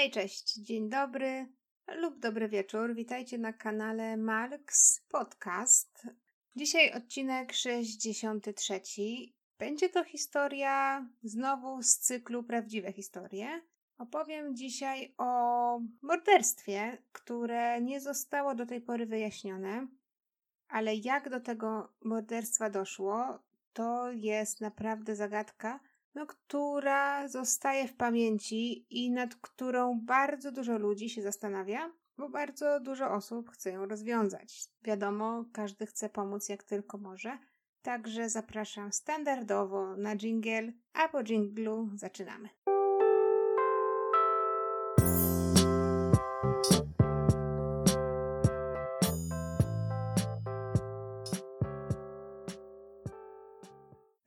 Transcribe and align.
Hej, 0.00 0.10
cześć, 0.10 0.54
dzień 0.54 0.88
dobry 0.88 1.46
lub 1.96 2.18
dobry 2.18 2.48
wieczór. 2.48 2.94
Witajcie 2.94 3.38
na 3.38 3.52
kanale 3.52 4.16
Marks 4.16 5.00
Podcast. 5.08 6.08
Dzisiaj 6.56 6.92
odcinek 6.92 7.52
63. 7.52 8.80
Będzie 9.58 9.88
to 9.88 10.04
historia 10.04 11.06
znowu 11.22 11.82
z 11.82 11.98
cyklu 11.98 12.44
Prawdziwe 12.44 12.92
historie. 12.92 13.60
Opowiem 13.98 14.56
dzisiaj 14.56 15.14
o 15.18 15.80
morderstwie, 16.02 17.02
które 17.12 17.80
nie 17.80 18.00
zostało 18.00 18.54
do 18.54 18.66
tej 18.66 18.80
pory 18.80 19.06
wyjaśnione, 19.06 19.86
ale 20.68 20.94
jak 20.94 21.28
do 21.28 21.40
tego 21.40 21.92
morderstwa 22.04 22.70
doszło, 22.70 23.38
to 23.72 24.10
jest 24.12 24.60
naprawdę 24.60 25.16
zagadka, 25.16 25.80
no, 26.14 26.26
która 26.26 27.28
zostaje 27.28 27.88
w 27.88 27.96
pamięci 27.96 28.86
i 28.90 29.10
nad 29.10 29.34
którą 29.34 30.00
bardzo 30.00 30.52
dużo 30.52 30.78
ludzi 30.78 31.10
się 31.10 31.22
zastanawia, 31.22 31.92
bo 32.18 32.28
bardzo 32.28 32.80
dużo 32.80 33.10
osób 33.10 33.50
chce 33.50 33.70
ją 33.70 33.86
rozwiązać. 33.86 34.68
Wiadomo, 34.82 35.44
każdy 35.52 35.86
chce 35.86 36.08
pomóc 36.08 36.48
jak 36.48 36.62
tylko 36.62 36.98
może. 36.98 37.38
Także 37.82 38.28
zapraszam 38.28 38.92
standardowo 38.92 39.96
na 39.96 40.16
jingle, 40.16 40.72
a 40.92 41.08
po 41.08 41.24
jinglu 41.24 41.90
zaczynamy. 41.94 42.48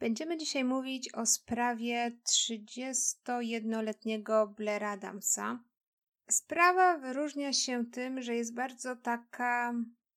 Będziemy 0.04 0.38
dzisiaj 0.38 0.64
mówić 0.64 1.14
o 1.14 1.26
sprawie 1.26 2.12
31-letniego 2.30 4.48
Blaira 4.48 4.92
Adamsa. 4.92 5.60
Sprawa 6.30 6.98
wyróżnia 6.98 7.54
się 7.54 7.86
tym, 7.86 8.22
że 8.22 8.36
jest 8.36 8.54
bardzo 8.54 8.96
taka 8.96 9.74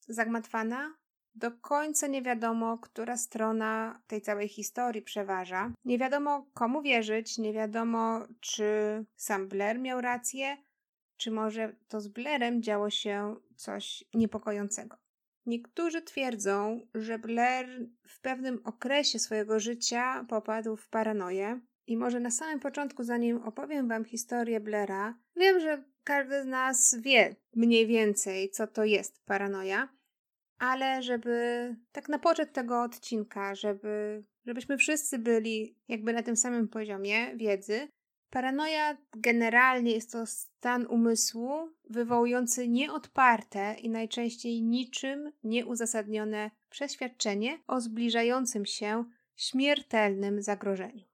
zagmatwana. 0.08 0.94
Do 1.34 1.50
końca 1.50 2.06
nie 2.06 2.22
wiadomo, 2.22 2.78
która 2.78 3.16
strona 3.16 4.02
tej 4.06 4.22
całej 4.22 4.48
historii 4.48 5.02
przeważa. 5.02 5.72
Nie 5.84 5.98
wiadomo, 5.98 6.46
komu 6.54 6.82
wierzyć, 6.82 7.38
nie 7.38 7.52
wiadomo, 7.52 8.26
czy 8.40 8.64
sam 9.16 9.48
Blair 9.48 9.78
miał 9.78 10.00
rację, 10.00 10.56
czy 11.16 11.30
może 11.30 11.76
to 11.88 12.00
z 12.00 12.08
Blairem 12.08 12.62
działo 12.62 12.90
się 12.90 13.36
coś 13.56 14.04
niepokojącego. 14.14 15.05
Niektórzy 15.46 16.02
twierdzą, 16.02 16.80
że 16.94 17.18
Blair 17.18 17.88
w 18.08 18.20
pewnym 18.20 18.60
okresie 18.64 19.18
swojego 19.18 19.60
życia 19.60 20.26
popadł 20.28 20.76
w 20.76 20.88
paranoję. 20.88 21.60
I 21.86 21.96
może 21.96 22.20
na 22.20 22.30
samym 22.30 22.60
początku, 22.60 23.04
zanim 23.04 23.36
opowiem 23.36 23.88
Wam 23.88 24.04
historię 24.04 24.60
Blaira, 24.60 25.18
wiem, 25.36 25.60
że 25.60 25.84
każdy 26.04 26.42
z 26.42 26.46
nas 26.46 26.96
wie 27.00 27.36
mniej 27.56 27.86
więcej, 27.86 28.50
co 28.50 28.66
to 28.66 28.84
jest 28.84 29.24
paranoja, 29.24 29.88
ale 30.58 31.02
żeby 31.02 31.76
tak 31.92 32.08
na 32.08 32.18
poczet 32.18 32.52
tego 32.52 32.82
odcinka, 32.82 33.54
żeby, 33.54 34.24
żebyśmy 34.46 34.78
wszyscy 34.78 35.18
byli 35.18 35.76
jakby 35.88 36.12
na 36.12 36.22
tym 36.22 36.36
samym 36.36 36.68
poziomie 36.68 37.36
wiedzy, 37.36 37.88
Paranoja 38.30 38.96
generalnie 39.16 39.92
jest 39.92 40.12
to 40.12 40.26
stan 40.26 40.86
umysłu 40.86 41.70
wywołujący 41.90 42.68
nieodparte 42.68 43.74
i 43.74 43.90
najczęściej 43.90 44.62
niczym 44.62 45.32
nieuzasadnione 45.44 46.50
przeświadczenie 46.70 47.58
o 47.66 47.80
zbliżającym 47.80 48.66
się 48.66 49.04
śmiertelnym 49.36 50.42
zagrożeniu. 50.42 51.04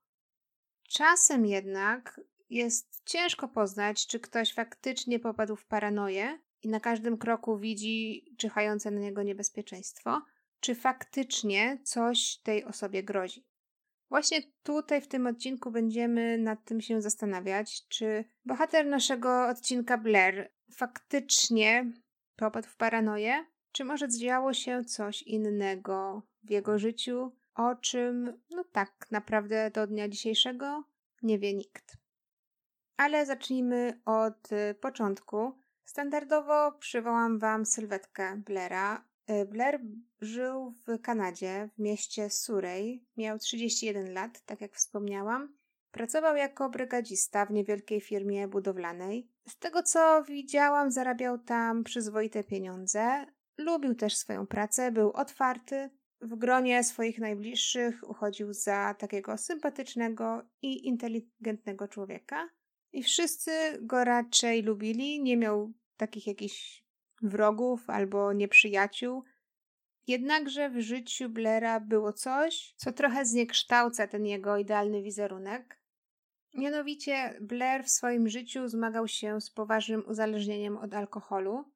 Czasem 0.89 1.45
jednak 1.45 2.21
jest 2.49 3.01
ciężko 3.05 3.47
poznać, 3.47 4.07
czy 4.07 4.19
ktoś 4.19 4.53
faktycznie 4.53 5.19
popadł 5.19 5.55
w 5.55 5.65
paranoję 5.65 6.39
i 6.63 6.67
na 6.67 6.79
każdym 6.79 7.17
kroku 7.17 7.57
widzi 7.57 8.25
czyhające 8.37 8.91
na 8.91 8.99
niego 8.99 9.23
niebezpieczeństwo, 9.23 10.21
czy 10.59 10.75
faktycznie 10.75 11.77
coś 11.83 12.37
tej 12.37 12.65
osobie 12.65 13.03
grozi. 13.03 13.45
Właśnie 14.13 14.41
tutaj 14.63 15.01
w 15.01 15.07
tym 15.07 15.27
odcinku 15.27 15.71
będziemy 15.71 16.37
nad 16.37 16.65
tym 16.65 16.81
się 16.81 17.01
zastanawiać, 17.01 17.87
czy 17.87 18.25
bohater 18.45 18.85
naszego 18.85 19.47
odcinka 19.47 19.97
Blair 19.97 20.51
faktycznie 20.71 21.91
popadł 22.35 22.67
w 22.67 22.75
paranoję, 22.75 23.45
czy 23.71 23.85
może 23.85 24.09
zdziało 24.09 24.53
się 24.53 24.83
coś 24.83 25.21
innego 25.21 26.21
w 26.43 26.49
jego 26.49 26.79
życiu, 26.79 27.31
o 27.55 27.75
czym, 27.75 28.41
no 28.49 28.63
tak 28.71 29.07
naprawdę 29.11 29.71
do 29.71 29.87
dnia 29.87 30.09
dzisiejszego 30.09 30.83
nie 31.23 31.39
wie 31.39 31.53
nikt. 31.53 31.97
Ale 32.97 33.25
zacznijmy 33.25 34.01
od 34.05 34.49
początku. 34.81 35.59
Standardowo 35.85 36.71
przywołam 36.71 37.39
Wam 37.39 37.65
sylwetkę 37.65 38.41
Blaira, 38.45 39.05
Blair 39.47 39.81
żył 40.21 40.73
w 40.87 41.01
Kanadzie, 41.01 41.69
w 41.75 41.79
mieście 41.79 42.29
Surrey. 42.29 43.05
Miał 43.17 43.39
31 43.39 44.13
lat, 44.13 44.41
tak 44.45 44.61
jak 44.61 44.75
wspomniałam. 44.75 45.55
Pracował 45.91 46.35
jako 46.35 46.69
brygadzista 46.69 47.45
w 47.45 47.51
niewielkiej 47.51 48.01
firmie 48.01 48.47
budowlanej. 48.47 49.29
Z 49.47 49.57
tego 49.57 49.83
co 49.83 50.23
widziałam, 50.23 50.91
zarabiał 50.91 51.37
tam 51.37 51.83
przyzwoite 51.83 52.43
pieniądze. 52.43 53.25
Lubił 53.57 53.95
też 53.95 54.17
swoją 54.17 54.47
pracę, 54.47 54.91
był 54.91 55.11
otwarty. 55.11 55.89
W 56.21 56.35
gronie 56.35 56.83
swoich 56.83 57.19
najbliższych 57.19 58.09
uchodził 58.09 58.53
za 58.53 58.95
takiego 58.99 59.37
sympatycznego 59.37 60.43
i 60.61 60.87
inteligentnego 60.87 61.87
człowieka. 61.87 62.49
I 62.93 63.03
wszyscy 63.03 63.51
go 63.81 64.03
raczej 64.03 64.61
lubili, 64.61 65.23
nie 65.23 65.37
miał 65.37 65.73
takich 65.97 66.27
jakichś 66.27 66.82
wrogów 67.23 67.89
albo 67.89 68.33
nieprzyjaciół. 68.33 69.23
Jednakże 70.07 70.69
w 70.69 70.79
życiu 70.79 71.29
Blaira 71.29 71.79
było 71.79 72.13
coś, 72.13 72.73
co 72.77 72.91
trochę 72.91 73.25
zniekształca 73.25 74.07
ten 74.07 74.25
jego 74.25 74.57
idealny 74.57 75.01
wizerunek. 75.01 75.79
Mianowicie 76.53 77.37
Blair 77.41 77.83
w 77.83 77.89
swoim 77.89 78.29
życiu 78.29 78.67
zmagał 78.67 79.07
się 79.07 79.41
z 79.41 79.51
poważnym 79.51 80.03
uzależnieniem 80.07 80.77
od 80.77 80.93
alkoholu, 80.93 81.71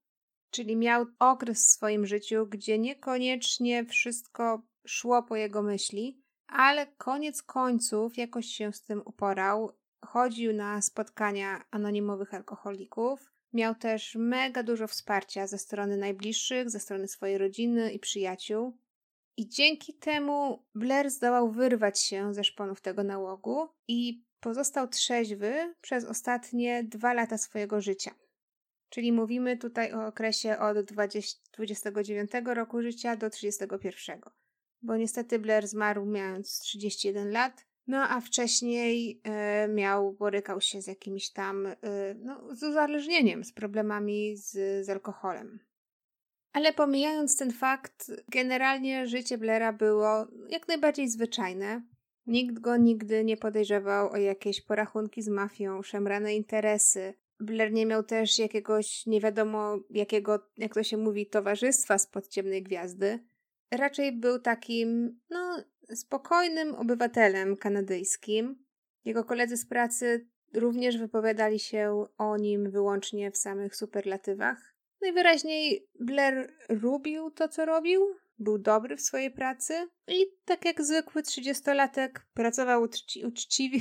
czyli 0.51 0.75
miał 0.75 1.05
okres 1.19 1.67
w 1.67 1.71
swoim 1.71 2.05
życiu, 2.05 2.47
gdzie 2.47 2.79
niekoniecznie 2.79 3.85
wszystko 3.85 4.61
szło 4.87 5.23
po 5.23 5.35
jego 5.35 5.61
myśli, 5.61 6.21
ale 6.47 6.87
koniec 6.87 7.43
końców 7.43 8.17
jakoś 8.17 8.45
się 8.45 8.73
z 8.73 8.81
tym 8.81 9.01
uporał. 9.05 9.71
Chodził 10.05 10.53
na 10.53 10.81
spotkania 10.81 11.63
anonimowych 11.71 12.33
alkoholików, 12.33 13.31
Miał 13.53 13.75
też 13.75 14.15
mega 14.15 14.63
dużo 14.63 14.87
wsparcia 14.87 15.47
ze 15.47 15.57
strony 15.57 15.97
najbliższych, 15.97 16.69
ze 16.69 16.79
strony 16.79 17.07
swojej 17.07 17.37
rodziny 17.37 17.91
i 17.91 17.99
przyjaciół. 17.99 18.77
I 19.37 19.49
dzięki 19.49 19.93
temu 19.93 20.65
Blair 20.75 21.09
zdołał 21.09 21.51
wyrwać 21.51 21.99
się 22.01 22.33
ze 22.33 22.43
szponów 22.43 22.81
tego 22.81 23.03
nałogu 23.03 23.67
i 23.87 24.23
pozostał 24.39 24.87
trzeźwy 24.87 25.75
przez 25.81 26.05
ostatnie 26.05 26.83
dwa 26.83 27.13
lata 27.13 27.37
swojego 27.37 27.81
życia. 27.81 28.11
Czyli 28.89 29.11
mówimy 29.11 29.57
tutaj 29.57 29.93
o 29.93 30.05
okresie 30.05 30.57
od 30.57 30.79
20, 30.79 31.39
29 31.53 32.31
roku 32.45 32.81
życia 32.81 33.15
do 33.15 33.29
31. 33.29 34.21
Bo 34.81 34.97
niestety 34.97 35.39
Blair 35.39 35.67
zmarł 35.67 36.05
mając 36.05 36.59
31 36.59 37.31
lat, 37.31 37.66
no 37.87 37.97
a 38.09 38.21
wcześniej 38.21 39.21
y, 39.65 39.67
miał, 39.67 40.13
borykał 40.13 40.61
się 40.61 40.81
z 40.81 40.87
jakimś 40.87 41.29
tam, 41.29 41.65
y, 41.65 41.75
no, 42.19 42.55
z 42.55 42.63
uzależnieniem, 42.63 43.43
z 43.43 43.53
problemami 43.53 44.37
z, 44.37 44.51
z 44.85 44.89
alkoholem. 44.89 45.59
Ale 46.53 46.73
pomijając 46.73 47.37
ten 47.37 47.51
fakt, 47.51 48.11
generalnie 48.27 49.07
życie 49.07 49.37
Blaira 49.37 49.73
było 49.73 50.27
jak 50.49 50.67
najbardziej 50.67 51.09
zwyczajne. 51.09 51.81
Nikt 52.25 52.59
go 52.59 52.77
nigdy 52.77 53.23
nie 53.23 53.37
podejrzewał 53.37 54.11
o 54.11 54.17
jakieś 54.17 54.61
porachunki 54.61 55.21
z 55.21 55.27
mafią, 55.27 55.81
szemrane 55.83 56.35
interesy. 56.35 57.13
Blair 57.39 57.71
nie 57.71 57.85
miał 57.85 58.03
też 58.03 58.39
jakiegoś 58.39 59.05
nie 59.05 59.21
wiadomo 59.21 59.79
jakiego, 59.89 60.39
jak 60.57 60.73
to 60.73 60.83
się 60.83 60.97
mówi, 60.97 61.27
towarzystwa 61.27 61.97
spod 61.97 62.27
ciemnej 62.27 62.63
gwiazdy. 62.63 63.19
Raczej 63.71 64.11
był 64.11 64.39
takim, 64.39 65.19
no, 65.29 65.63
spokojnym 65.95 66.75
obywatelem 66.75 67.57
kanadyjskim. 67.57 68.65
Jego 69.05 69.23
koledzy 69.23 69.57
z 69.57 69.65
pracy 69.65 70.27
również 70.53 70.97
wypowiadali 70.97 71.59
się 71.59 72.05
o 72.17 72.37
nim 72.37 72.71
wyłącznie 72.71 73.31
w 73.31 73.37
samych 73.37 73.75
superlatywach. 73.75 74.75
Najwyraźniej 75.01 75.87
Blair 75.99 76.53
lubił 76.69 77.31
to, 77.31 77.47
co 77.47 77.65
robił, 77.65 78.15
był 78.39 78.57
dobry 78.57 78.97
w 78.97 79.01
swojej 79.01 79.31
pracy 79.31 79.73
i 80.07 80.25
tak 80.45 80.65
jak 80.65 80.81
zwykły 80.81 81.23
trzydziestolatek 81.23 82.25
pracował 82.33 82.81
uczci 82.81 83.25
uczciwie, 83.25 83.79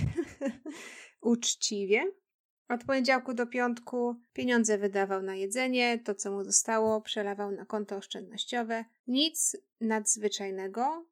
uczciwie. 1.21 2.05
Od 2.69 2.85
poniedziałku 2.85 3.35
do 3.35 3.47
piątku 3.47 4.17
pieniądze 4.33 4.79
wydawał 4.79 5.23
na 5.23 5.35
jedzenie, 5.35 5.99
to 5.99 6.15
co 6.15 6.31
mu 6.33 6.45
zostało 6.45 7.01
przelewał 7.01 7.53
na 7.53 7.65
konto 7.65 7.97
oszczędnościowe. 7.97 8.85
Nic 9.07 9.57
nadzwyczajnego, 9.81 11.07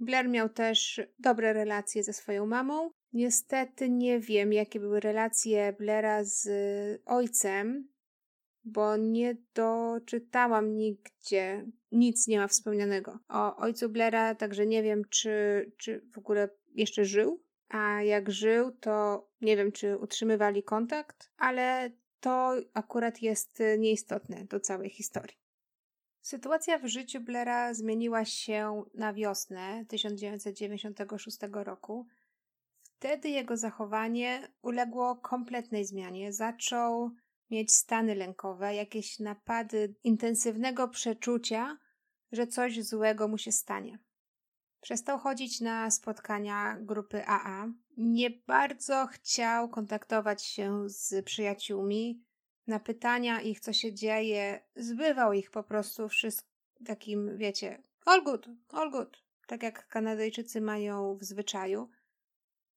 Blair 0.00 0.28
miał 0.28 0.48
też 0.48 1.00
dobre 1.18 1.52
relacje 1.52 2.02
ze 2.02 2.12
swoją 2.12 2.46
mamą, 2.46 2.90
Niestety 3.14 3.90
nie 3.90 4.20
wiem, 4.20 4.52
jakie 4.52 4.80
były 4.80 5.00
relacje 5.00 5.72
Blaira 5.72 6.24
z 6.24 6.48
ojcem, 7.06 7.88
bo 8.64 8.96
nie 8.96 9.36
doczytałam 9.54 10.76
nigdzie, 10.76 11.66
nic 11.92 12.26
nie 12.26 12.38
ma 12.38 12.48
wspomnianego 12.48 13.18
o 13.28 13.56
ojcu 13.56 13.88
Blaira, 13.88 14.34
także 14.34 14.66
nie 14.66 14.82
wiem, 14.82 15.02
czy, 15.10 15.72
czy 15.76 16.00
w 16.12 16.18
ogóle 16.18 16.48
jeszcze 16.74 17.04
żył. 17.04 17.43
A 17.74 18.02
jak 18.02 18.30
żył, 18.30 18.70
to 18.70 19.26
nie 19.40 19.56
wiem, 19.56 19.72
czy 19.72 19.98
utrzymywali 19.98 20.62
kontakt, 20.62 21.30
ale 21.36 21.90
to 22.20 22.52
akurat 22.74 23.22
jest 23.22 23.62
nieistotne 23.78 24.44
do 24.44 24.60
całej 24.60 24.90
historii. 24.90 25.36
Sytuacja 26.20 26.78
w 26.78 26.86
życiu 26.86 27.20
Blaira 27.20 27.74
zmieniła 27.74 28.24
się 28.24 28.84
na 28.94 29.12
wiosnę 29.12 29.84
1996 29.88 31.38
roku. 31.52 32.06
Wtedy 32.82 33.28
jego 33.28 33.56
zachowanie 33.56 34.48
uległo 34.62 35.16
kompletnej 35.16 35.84
zmianie. 35.84 36.32
Zaczął 36.32 37.10
mieć 37.50 37.72
stany 37.72 38.14
lękowe, 38.14 38.74
jakieś 38.74 39.18
napady 39.18 39.94
intensywnego 40.04 40.88
przeczucia, 40.88 41.78
że 42.32 42.46
coś 42.46 42.82
złego 42.82 43.28
mu 43.28 43.38
się 43.38 43.52
stanie. 43.52 43.98
Przestał 44.84 45.18
chodzić 45.18 45.60
na 45.60 45.90
spotkania 45.90 46.76
grupy 46.80 47.26
AA. 47.26 47.66
Nie 47.96 48.30
bardzo 48.30 49.06
chciał 49.06 49.68
kontaktować 49.68 50.42
się 50.42 50.88
z 50.88 51.24
przyjaciółmi. 51.24 52.24
Na 52.66 52.80
pytania 52.80 53.40
ich, 53.40 53.60
co 53.60 53.72
się 53.72 53.94
dzieje, 53.94 54.60
zbywał 54.76 55.32
ich 55.32 55.50
po 55.50 55.62
prostu 55.62 56.08
wszystkim 56.08 56.54
takim, 56.86 57.38
wiecie, 57.38 57.82
all 58.04 58.24
good, 58.24 58.46
all 58.68 58.90
good. 58.90 59.24
Tak 59.46 59.62
jak 59.62 59.88
Kanadyjczycy 59.88 60.60
mają 60.60 61.16
w 61.16 61.24
zwyczaju. 61.24 61.90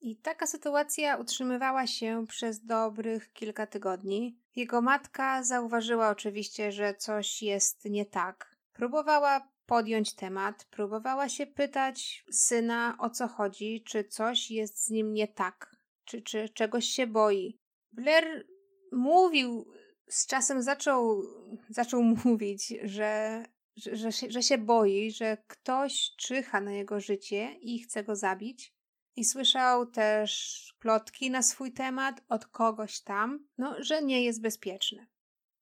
I 0.01 0.17
taka 0.17 0.47
sytuacja 0.47 1.17
utrzymywała 1.17 1.87
się 1.87 2.25
przez 2.27 2.65
dobrych 2.65 3.33
kilka 3.33 3.67
tygodni. 3.67 4.39
Jego 4.55 4.81
matka 4.81 5.43
zauważyła 5.43 6.09
oczywiście, 6.09 6.71
że 6.71 6.95
coś 6.95 7.41
jest 7.43 7.85
nie 7.85 8.05
tak. 8.05 8.55
Próbowała 8.73 9.56
podjąć 9.67 10.13
temat, 10.13 10.65
próbowała 10.65 11.29
się 11.29 11.47
pytać 11.47 12.25
syna 12.31 12.97
o 12.99 13.09
co 13.09 13.27
chodzi, 13.27 13.83
czy 13.87 14.03
coś 14.03 14.51
jest 14.51 14.85
z 14.85 14.89
nim 14.89 15.13
nie 15.13 15.27
tak, 15.27 15.75
czy, 16.05 16.21
czy 16.21 16.49
czegoś 16.49 16.85
się 16.85 17.07
boi. 17.07 17.59
Blair 17.91 18.47
mówił, 18.91 19.71
z 20.09 20.27
czasem 20.27 20.61
zaczął, 20.61 21.23
zaczął 21.69 22.03
mówić, 22.25 22.73
że, 22.83 23.43
że, 23.75 23.95
że, 23.95 24.11
się, 24.11 24.31
że 24.31 24.43
się 24.43 24.57
boi, 24.57 25.11
że 25.11 25.37
ktoś 25.47 26.11
czyha 26.17 26.61
na 26.61 26.71
jego 26.71 26.99
życie 26.99 27.53
i 27.61 27.79
chce 27.79 28.03
go 28.03 28.15
zabić. 28.15 28.73
I 29.15 29.25
słyszał 29.25 29.85
też 29.85 30.73
plotki 30.79 31.31
na 31.31 31.41
swój 31.41 31.73
temat 31.73 32.21
od 32.29 32.45
kogoś 32.45 33.01
tam, 33.01 33.47
no, 33.57 33.75
że 33.79 34.03
nie 34.03 34.23
jest 34.23 34.41
bezpieczny. 34.41 35.07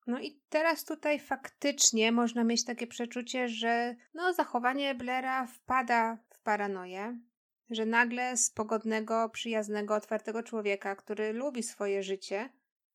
No 0.08 0.20
i 0.20 0.42
teraz 0.50 0.86
tutaj 0.86 1.20
faktycznie 1.20 2.12
można 2.12 2.44
mieć 2.44 2.66
takie 2.66 2.88
przeczucie, 2.88 3.50
że 3.50 3.96
no, 4.14 4.34
zachowanie 4.34 4.96
Blaira 4.96 5.48
wpada 5.48 6.18
w 6.30 6.40
paranoję, 6.40 7.20
że 7.70 7.86
nagle 7.86 8.38
z 8.38 8.50
pogodnego, 8.50 9.30
przyjaznego, 9.30 9.96
otwartego 9.96 10.44
człowieka, 10.44 10.96
który 10.96 11.34
lubi 11.34 11.64
swoje 11.64 12.04
życie, 12.04 12.50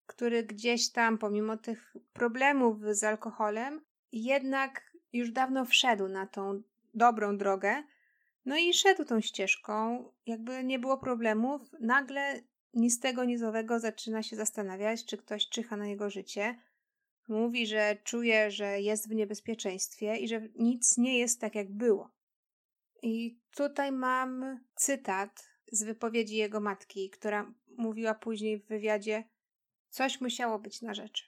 który 0.06 0.42
gdzieś 0.42 0.92
tam, 0.92 1.18
pomimo 1.18 1.56
tych 1.56 1.96
problemów 2.12 2.78
z 2.90 3.04
alkoholem, 3.04 3.84
jednak 4.12 4.92
już 5.12 5.30
dawno 5.30 5.64
wszedł 5.64 6.08
na 6.08 6.26
tą 6.26 6.62
dobrą 6.94 7.38
drogę, 7.38 7.82
no 8.44 8.56
i 8.56 8.74
szedł 8.74 9.04
tą 9.04 9.20
ścieżką, 9.20 10.04
jakby 10.26 10.64
nie 10.64 10.78
było 10.78 10.98
problemów, 10.98 11.62
nagle 11.80 12.40
ni 12.74 12.90
z 12.90 13.00
tego, 13.00 13.24
ni 13.24 13.38
z 13.38 13.42
owego 13.42 13.80
zaczyna 13.80 14.22
się 14.22 14.36
zastanawiać, 14.36 15.04
czy 15.04 15.16
ktoś 15.16 15.48
czyha 15.48 15.76
na 15.76 15.86
jego 15.86 16.10
życie, 16.10 16.58
Mówi, 17.30 17.66
że 17.66 17.96
czuje, 18.04 18.50
że 18.50 18.80
jest 18.80 19.08
w 19.08 19.14
niebezpieczeństwie 19.14 20.16
i 20.16 20.28
że 20.28 20.48
nic 20.54 20.98
nie 20.98 21.18
jest 21.18 21.40
tak, 21.40 21.54
jak 21.54 21.72
było. 21.72 22.10
I 23.02 23.40
tutaj 23.54 23.92
mam 23.92 24.60
cytat 24.74 25.48
z 25.72 25.82
wypowiedzi 25.82 26.36
jego 26.36 26.60
matki, 26.60 27.10
która 27.10 27.54
mówiła 27.76 28.14
później 28.14 28.58
w 28.58 28.66
wywiadzie: 28.66 29.24
Coś 29.88 30.20
musiało 30.20 30.58
być 30.58 30.82
na 30.82 30.94
rzeczy. 30.94 31.24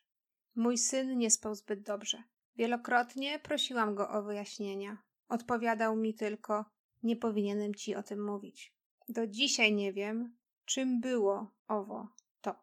Mój 0.54 0.78
syn 0.78 1.18
nie 1.18 1.30
spał 1.30 1.54
zbyt 1.54 1.82
dobrze. 1.82 2.22
Wielokrotnie 2.56 3.38
prosiłam 3.38 3.94
go 3.94 4.10
o 4.10 4.22
wyjaśnienia. 4.22 5.02
Odpowiadał 5.28 5.96
mi 5.96 6.14
tylko: 6.14 6.64
Nie 7.02 7.16
powinienem 7.16 7.74
ci 7.74 7.94
o 7.94 8.02
tym 8.02 8.24
mówić. 8.24 8.74
Do 9.08 9.26
dzisiaj 9.26 9.74
nie 9.74 9.92
wiem, 9.92 10.36
czym 10.64 11.00
było 11.00 11.50
owo 11.68 12.08
to. 12.40 12.54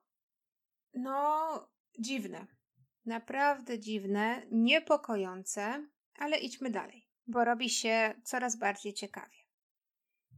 No, 0.94 1.68
dziwne. 2.00 2.58
Naprawdę 3.09 3.79
dziwne, 3.79 4.41
niepokojące, 4.51 5.88
ale 6.15 6.38
idźmy 6.38 6.69
dalej, 6.69 7.07
bo 7.27 7.45
robi 7.45 7.69
się 7.69 8.13
coraz 8.23 8.56
bardziej 8.56 8.94
ciekawie. 8.94 9.38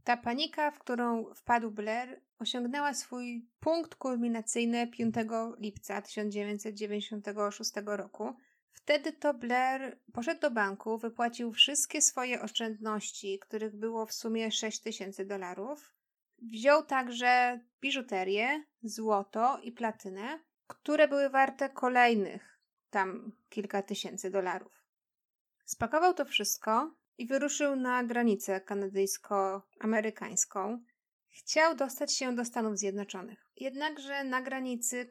Ta 0.04 0.16
panika, 0.16 0.70
w 0.70 0.78
którą 0.78 1.34
wpadł 1.34 1.70
Blair, 1.70 2.20
osiągnęła 2.38 2.94
swój 2.94 3.48
punkt 3.60 3.94
kulminacyjny 3.94 4.86
5 4.86 5.14
lipca 5.58 6.02
1996 6.02 7.72
roku. 7.86 8.36
Wtedy 8.72 9.12
to 9.12 9.34
Blair 9.34 9.98
poszedł 10.12 10.40
do 10.40 10.50
banku, 10.50 10.98
wypłacił 10.98 11.52
wszystkie 11.52 12.02
swoje 12.02 12.42
oszczędności, 12.42 13.38
których 13.38 13.76
było 13.76 14.06
w 14.06 14.12
sumie 14.12 14.52
6 14.52 14.80
tysięcy 14.80 15.24
dolarów. 15.24 15.94
Wziął 16.38 16.84
także 16.84 17.60
biżuterię, 17.80 18.64
złoto 18.82 19.58
i 19.62 19.72
platynę, 19.72 20.38
które 20.66 21.08
były 21.08 21.30
warte 21.30 21.70
kolejnych 21.70 22.51
tam 22.92 23.32
kilka 23.48 23.82
tysięcy 23.82 24.30
dolarów. 24.30 24.82
Spakował 25.64 26.14
to 26.14 26.24
wszystko 26.24 26.94
i 27.18 27.26
wyruszył 27.26 27.76
na 27.76 28.04
granicę 28.04 28.60
kanadyjsko-amerykańską. 28.60 30.78
Chciał 31.30 31.76
dostać 31.76 32.16
się 32.16 32.34
do 32.34 32.44
Stanów 32.44 32.78
Zjednoczonych. 32.78 33.46
Jednakże 33.56 34.24
na 34.24 34.42
granicy 34.42 35.08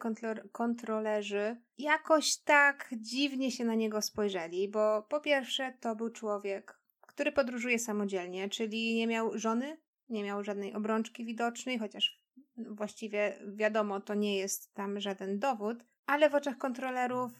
kontrolerzy 0.51 1.61
jakoś 1.77 2.37
tak 2.37 2.89
dziwnie 2.97 3.51
się 3.51 3.65
na 3.65 3.75
niego 3.75 4.01
spojrzeli, 4.01 4.69
bo 4.69 5.05
po 5.09 5.19
pierwsze 5.19 5.73
to 5.79 5.95
był 5.95 6.09
człowiek, 6.09 6.79
który 7.01 7.31
podróżuje 7.31 7.79
samodzielnie, 7.79 8.49
czyli 8.49 8.95
nie 8.95 9.07
miał 9.07 9.37
żony, 9.37 9.77
nie 10.09 10.23
miał 10.23 10.43
żadnej 10.43 10.73
obrączki 10.73 11.25
widocznej, 11.25 11.79
chociaż 11.79 12.21
właściwie 12.57 13.39
wiadomo, 13.47 14.01
to 14.01 14.13
nie 14.13 14.37
jest 14.37 14.73
tam 14.73 14.99
żaden 14.99 15.39
dowód, 15.39 15.83
ale 16.11 16.29
w 16.29 16.35
oczach 16.35 16.57
kontrolerów 16.57 17.31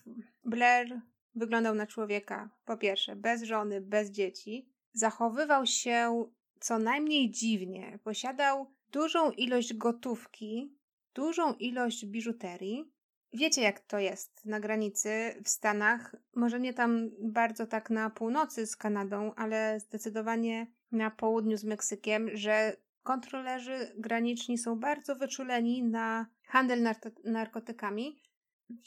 Blair 0.46 1.02
wyglądał 1.36 1.76
na 1.76 1.88
człowieka, 1.88 2.50
po 2.66 2.78
pierwsze, 2.78 3.16
bez 3.16 3.44
żony, 3.44 3.82
bez 3.82 4.12
dzieci. 4.12 4.70
Zachowywał 4.94 5.66
się 5.66 6.26
co 6.60 6.80
najmniej 6.80 7.32
dziwnie. 7.32 8.00
Posiadał 8.04 8.72
dużą 8.92 9.32
ilość 9.32 9.74
gotówki, 9.74 10.78
dużą 11.14 11.54
ilość 11.54 12.06
biżuterii. 12.06 12.92
Wiecie, 13.34 13.62
jak 13.62 13.80
to 13.80 14.00
jest 14.00 14.46
na 14.46 14.60
granicy 14.60 15.10
w 15.44 15.50
Stanach. 15.50 16.16
Może 16.36 16.60
nie 16.60 16.74
tam 16.74 17.10
bardzo 17.20 17.68
tak 17.68 17.90
na 17.90 18.10
północy 18.10 18.68
z 18.68 18.76
Kanadą, 18.76 19.34
ale 19.36 19.80
zdecydowanie 19.80 20.68
na 20.92 21.12
południu 21.12 21.58
z 21.58 21.64
Meksykiem, 21.64 22.30
że 22.34 22.78
kontrolerzy 23.04 23.92
graniczni 23.98 24.58
są 24.58 24.80
bardzo 24.80 25.16
wyczuleni 25.16 25.84
na 25.84 26.26
handel 26.46 26.88
narkotykami 27.24 28.22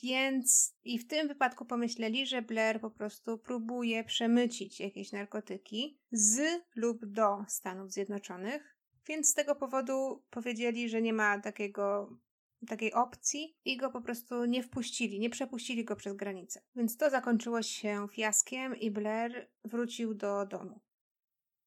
więc 0.02 0.76
i 0.84 0.98
w 0.98 1.06
tym 1.06 1.28
wypadku 1.28 1.64
pomyśleli, 1.64 2.26
że 2.26 2.42
Blair 2.42 2.80
po 2.80 2.90
prostu 2.90 3.38
próbuje 3.38 4.04
przemycić 4.04 4.80
jakieś 4.80 5.12
narkotyki 5.12 5.98
z 6.12 6.40
lub 6.76 7.06
do 7.06 7.44
Stanów 7.48 7.92
Zjednoczonych. 7.92 8.76
Więc 9.08 9.28
z 9.28 9.34
tego 9.34 9.54
powodu 9.54 10.22
powiedzieli, 10.30 10.88
że 10.88 11.02
nie 11.02 11.12
ma 11.12 11.40
takiego, 11.40 12.16
takiej 12.68 12.92
opcji 12.92 13.56
i 13.64 13.76
go 13.76 13.90
po 13.90 14.00
prostu 14.00 14.44
nie 14.44 14.62
wpuścili, 14.62 15.20
nie 15.20 15.30
przepuścili 15.30 15.84
go 15.84 15.96
przez 15.96 16.16
granicę. 16.16 16.62
Więc 16.76 16.96
to 16.96 17.10
zakończyło 17.10 17.62
się 17.62 18.06
fiaskiem 18.12 18.76
i 18.76 18.90
Blair 18.90 19.50
wrócił 19.64 20.14
do 20.14 20.46
domu. 20.46 20.80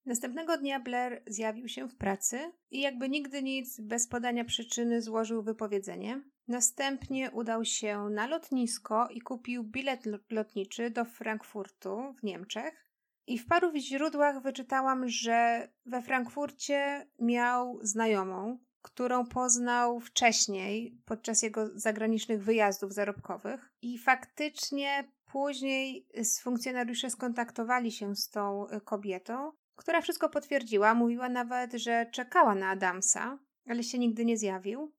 Następnego 0.05 0.57
dnia 0.57 0.79
Blair 0.79 1.23
zjawił 1.27 1.67
się 1.67 1.89
w 1.89 1.95
pracy 1.95 2.51
i 2.71 2.81
jakby 2.81 3.09
nigdy 3.09 3.43
nic, 3.43 3.79
bez 3.79 4.07
podania 4.07 4.45
przyczyny, 4.45 5.01
złożył 5.01 5.43
wypowiedzenie. 5.43 6.21
Następnie 6.47 7.31
udał 7.31 7.65
się 7.65 8.09
na 8.09 8.27
lotnisko 8.27 9.07
i 9.07 9.21
kupił 9.21 9.63
bilet 9.63 10.03
lotniczy 10.31 10.89
do 10.89 11.05
Frankfurtu 11.05 12.15
w 12.19 12.23
Niemczech. 12.23 12.87
I 13.27 13.39
w 13.39 13.47
paru 13.47 13.71
źródłach 13.75 14.41
wyczytałam, 14.41 15.09
że 15.09 15.69
we 15.85 16.01
Frankfurcie 16.01 17.07
miał 17.19 17.79
znajomą, 17.81 18.59
którą 18.81 19.25
poznał 19.25 19.99
wcześniej 19.99 21.01
podczas 21.05 21.43
jego 21.43 21.79
zagranicznych 21.79 22.43
wyjazdów 22.43 22.93
zarobkowych. 22.93 23.73
I 23.81 23.97
faktycznie 23.97 25.11
później 25.25 26.07
funkcjonariusze 26.41 27.09
skontaktowali 27.09 27.91
się 27.91 28.15
z 28.15 28.29
tą 28.29 28.67
kobietą 28.85 29.51
która 29.77 30.01
wszystko 30.01 30.29
potwierdziła. 30.29 30.93
Mówiła 30.93 31.29
nawet, 31.29 31.73
że 31.73 32.05
czekała 32.11 32.55
na 32.55 32.69
Adamsa, 32.69 33.39
ale 33.67 33.83
się 33.83 33.99
nigdy 33.99 34.25
nie 34.25 34.37
zjawił. 34.37 34.93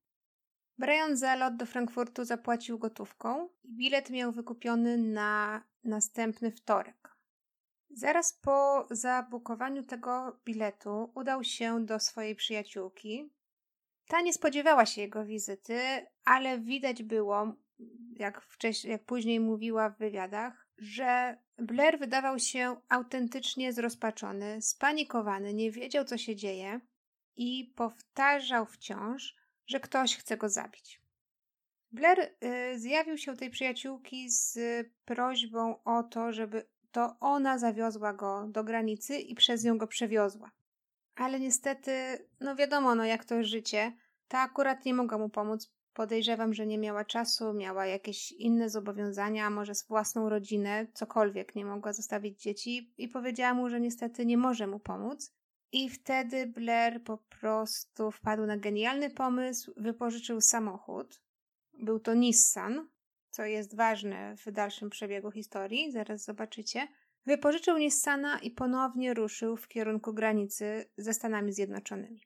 Brian 0.78 1.16
za 1.16 1.36
lot 1.36 1.56
do 1.56 1.66
Frankfurtu 1.66 2.24
zapłacił 2.24 2.78
gotówką 2.78 3.48
i 3.62 3.72
bilet 3.76 4.10
miał 4.10 4.32
wykupiony 4.32 4.98
na 4.98 5.62
następny 5.84 6.50
wtorek. 6.50 7.16
Zaraz 7.90 8.32
po 8.32 8.86
zabukowaniu 8.90 9.82
tego 9.82 10.40
biletu 10.44 11.12
udał 11.14 11.44
się 11.44 11.86
do 11.86 12.00
swojej 12.00 12.36
przyjaciółki. 12.36 13.32
Ta 14.06 14.20
nie 14.20 14.32
spodziewała 14.32 14.86
się 14.86 15.00
jego 15.00 15.24
wizyty, 15.24 15.80
ale 16.24 16.58
widać 16.58 17.02
było, 17.02 17.52
jak, 18.16 18.42
wcześniej, 18.42 18.90
jak 18.90 19.04
później 19.04 19.40
mówiła 19.40 19.90
w 19.90 19.98
wywiadach, 19.98 20.68
że 20.78 21.38
Blair 21.56 21.98
wydawał 21.98 22.38
się 22.38 22.76
autentycznie 22.88 23.72
zrozpaczony, 23.72 24.62
spanikowany, 24.62 25.54
nie 25.54 25.70
wiedział 25.70 26.04
co 26.04 26.18
się 26.18 26.36
dzieje 26.36 26.80
i 27.36 27.72
powtarzał 27.76 28.66
wciąż, 28.66 29.37
że 29.68 29.80
ktoś 29.80 30.16
chce 30.16 30.36
go 30.36 30.48
zabić. 30.48 31.00
Blair 31.92 32.20
y, 32.20 32.78
zjawił 32.78 33.18
się 33.18 33.32
u 33.32 33.36
tej 33.36 33.50
przyjaciółki 33.50 34.30
z 34.30 34.58
prośbą 35.04 35.82
o 35.84 36.02
to, 36.02 36.32
żeby 36.32 36.66
to 36.92 37.16
ona 37.20 37.58
zawiozła 37.58 38.12
go 38.12 38.46
do 38.48 38.64
granicy 38.64 39.18
i 39.18 39.34
przez 39.34 39.64
nią 39.64 39.78
go 39.78 39.86
przewiozła. 39.86 40.50
Ale 41.16 41.40
niestety, 41.40 41.92
no 42.40 42.56
wiadomo, 42.56 42.94
no 42.94 43.04
jak 43.04 43.24
to 43.24 43.44
życie, 43.44 43.92
ta 44.28 44.38
akurat 44.40 44.84
nie 44.84 44.94
mogła 44.94 45.18
mu 45.18 45.28
pomóc. 45.28 45.72
Podejrzewam, 45.94 46.54
że 46.54 46.66
nie 46.66 46.78
miała 46.78 47.04
czasu, 47.04 47.52
miała 47.52 47.86
jakieś 47.86 48.32
inne 48.32 48.70
zobowiązania, 48.70 49.50
może 49.50 49.72
własną 49.88 50.28
rodzinę, 50.28 50.86
cokolwiek, 50.94 51.54
nie 51.54 51.64
mogła 51.64 51.92
zostawić 51.92 52.42
dzieci 52.42 52.92
i 52.98 53.08
powiedziała 53.08 53.54
mu, 53.54 53.68
że 53.68 53.80
niestety 53.80 54.26
nie 54.26 54.36
może 54.36 54.66
mu 54.66 54.78
pomóc. 54.78 55.32
I 55.72 55.90
wtedy 55.90 56.46
Blair 56.46 57.04
po 57.04 57.18
prostu 57.18 58.10
wpadł 58.10 58.46
na 58.46 58.56
genialny 58.56 59.10
pomysł, 59.10 59.72
wypożyczył 59.76 60.40
samochód. 60.40 61.20
Był 61.72 62.00
to 62.00 62.14
Nissan, 62.14 62.88
co 63.30 63.44
jest 63.44 63.76
ważne 63.76 64.36
w 64.36 64.50
dalszym 64.50 64.90
przebiegu 64.90 65.30
historii, 65.30 65.92
zaraz 65.92 66.24
zobaczycie. 66.24 66.88
Wypożyczył 67.26 67.78
Nissana 67.78 68.38
i 68.38 68.50
ponownie 68.50 69.14
ruszył 69.14 69.56
w 69.56 69.68
kierunku 69.68 70.14
granicy 70.14 70.90
ze 70.96 71.14
Stanami 71.14 71.52
Zjednoczonymi. 71.52 72.22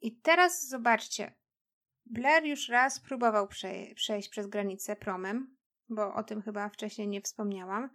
I 0.00 0.16
teraz 0.16 0.68
zobaczcie. 0.68 1.34
Blair 2.06 2.44
już 2.44 2.68
raz 2.68 3.00
próbował 3.00 3.48
prze 3.48 3.94
przejść 3.94 4.28
przez 4.28 4.46
granicę 4.46 4.96
promem, 4.96 5.56
bo 5.88 6.14
o 6.14 6.22
tym 6.22 6.42
chyba 6.42 6.68
wcześniej 6.68 7.08
nie 7.08 7.20
wspomniałam. 7.20 7.90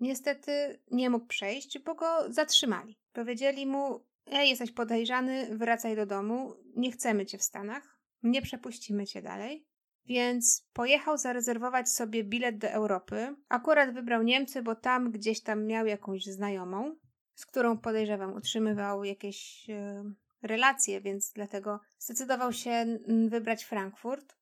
Niestety 0.00 0.80
nie 0.90 1.10
mógł 1.10 1.26
przejść, 1.26 1.78
bo 1.78 1.94
go 1.94 2.32
zatrzymali. 2.32 2.98
Powiedzieli 3.12 3.66
mu: 3.66 4.04
Ej, 4.26 4.50
jesteś 4.50 4.70
podejrzany, 4.72 5.56
wracaj 5.56 5.96
do 5.96 6.06
domu, 6.06 6.54
nie 6.76 6.92
chcemy 6.92 7.26
cię 7.26 7.38
w 7.38 7.42
Stanach, 7.42 7.98
nie 8.22 8.42
przepuścimy 8.42 9.06
cię 9.06 9.22
dalej. 9.22 9.66
Więc 10.06 10.66
pojechał 10.72 11.18
zarezerwować 11.18 11.88
sobie 11.88 12.24
bilet 12.24 12.58
do 12.58 12.68
Europy. 12.68 13.36
Akurat 13.48 13.94
wybrał 13.94 14.22
Niemcy, 14.22 14.62
bo 14.62 14.74
tam 14.74 15.10
gdzieś 15.10 15.42
tam 15.42 15.66
miał 15.66 15.86
jakąś 15.86 16.24
znajomą, 16.24 16.96
z 17.34 17.46
którą 17.46 17.78
podejrzewam 17.78 18.34
utrzymywał 18.34 19.04
jakieś 19.04 19.70
e, 19.70 20.04
relacje, 20.42 21.00
więc 21.00 21.32
dlatego 21.32 21.80
zdecydował 21.98 22.52
się 22.52 22.98
wybrać 23.28 23.64
Frankfurt. 23.64 24.36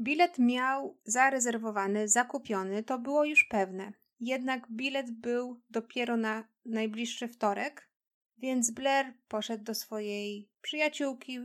Bilet 0.00 0.38
miał 0.38 0.98
zarezerwowany, 1.04 2.08
zakupiony, 2.08 2.82
to 2.82 2.98
było 2.98 3.24
już 3.24 3.44
pewne. 3.44 3.92
Jednak 4.20 4.70
bilet 4.70 5.10
był 5.10 5.60
dopiero 5.70 6.16
na 6.16 6.48
najbliższy 6.64 7.28
wtorek, 7.28 7.90
więc 8.38 8.70
Blair 8.70 9.14
poszedł 9.28 9.64
do 9.64 9.74
swojej 9.74 10.50
przyjaciółki, 10.62 11.40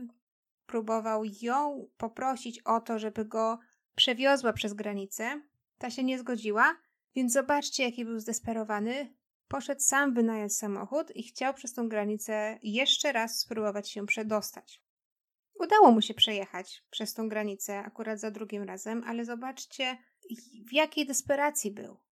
próbował 0.66 1.22
ją 1.42 1.88
poprosić 1.96 2.58
o 2.58 2.80
to, 2.80 2.98
żeby 2.98 3.24
go 3.24 3.58
przewiozła 3.94 4.52
przez 4.52 4.74
granicę. 4.74 5.42
Ta 5.78 5.90
się 5.90 6.04
nie 6.04 6.18
zgodziła, 6.18 6.76
więc 7.14 7.32
zobaczcie, 7.32 7.82
jaki 7.82 8.04
był 8.04 8.18
zdesperowany. 8.18 9.14
Poszedł 9.48 9.80
sam 9.80 10.14
wynająć 10.14 10.56
samochód 10.56 11.16
i 11.16 11.22
chciał 11.22 11.54
przez 11.54 11.72
tą 11.72 11.88
granicę 11.88 12.58
jeszcze 12.62 13.12
raz 13.12 13.40
spróbować 13.40 13.90
się 13.90 14.06
przedostać. 14.06 14.82
Udało 15.60 15.90
mu 15.90 16.02
się 16.02 16.14
przejechać 16.14 16.84
przez 16.90 17.14
tą 17.14 17.28
granicę 17.28 17.78
akurat 17.78 18.20
za 18.20 18.30
drugim 18.30 18.62
razem, 18.62 19.04
ale 19.06 19.24
zobaczcie, 19.24 19.96
w 20.66 20.72
jakiej 20.72 21.06
desperacji 21.06 21.70
był. 21.70 22.03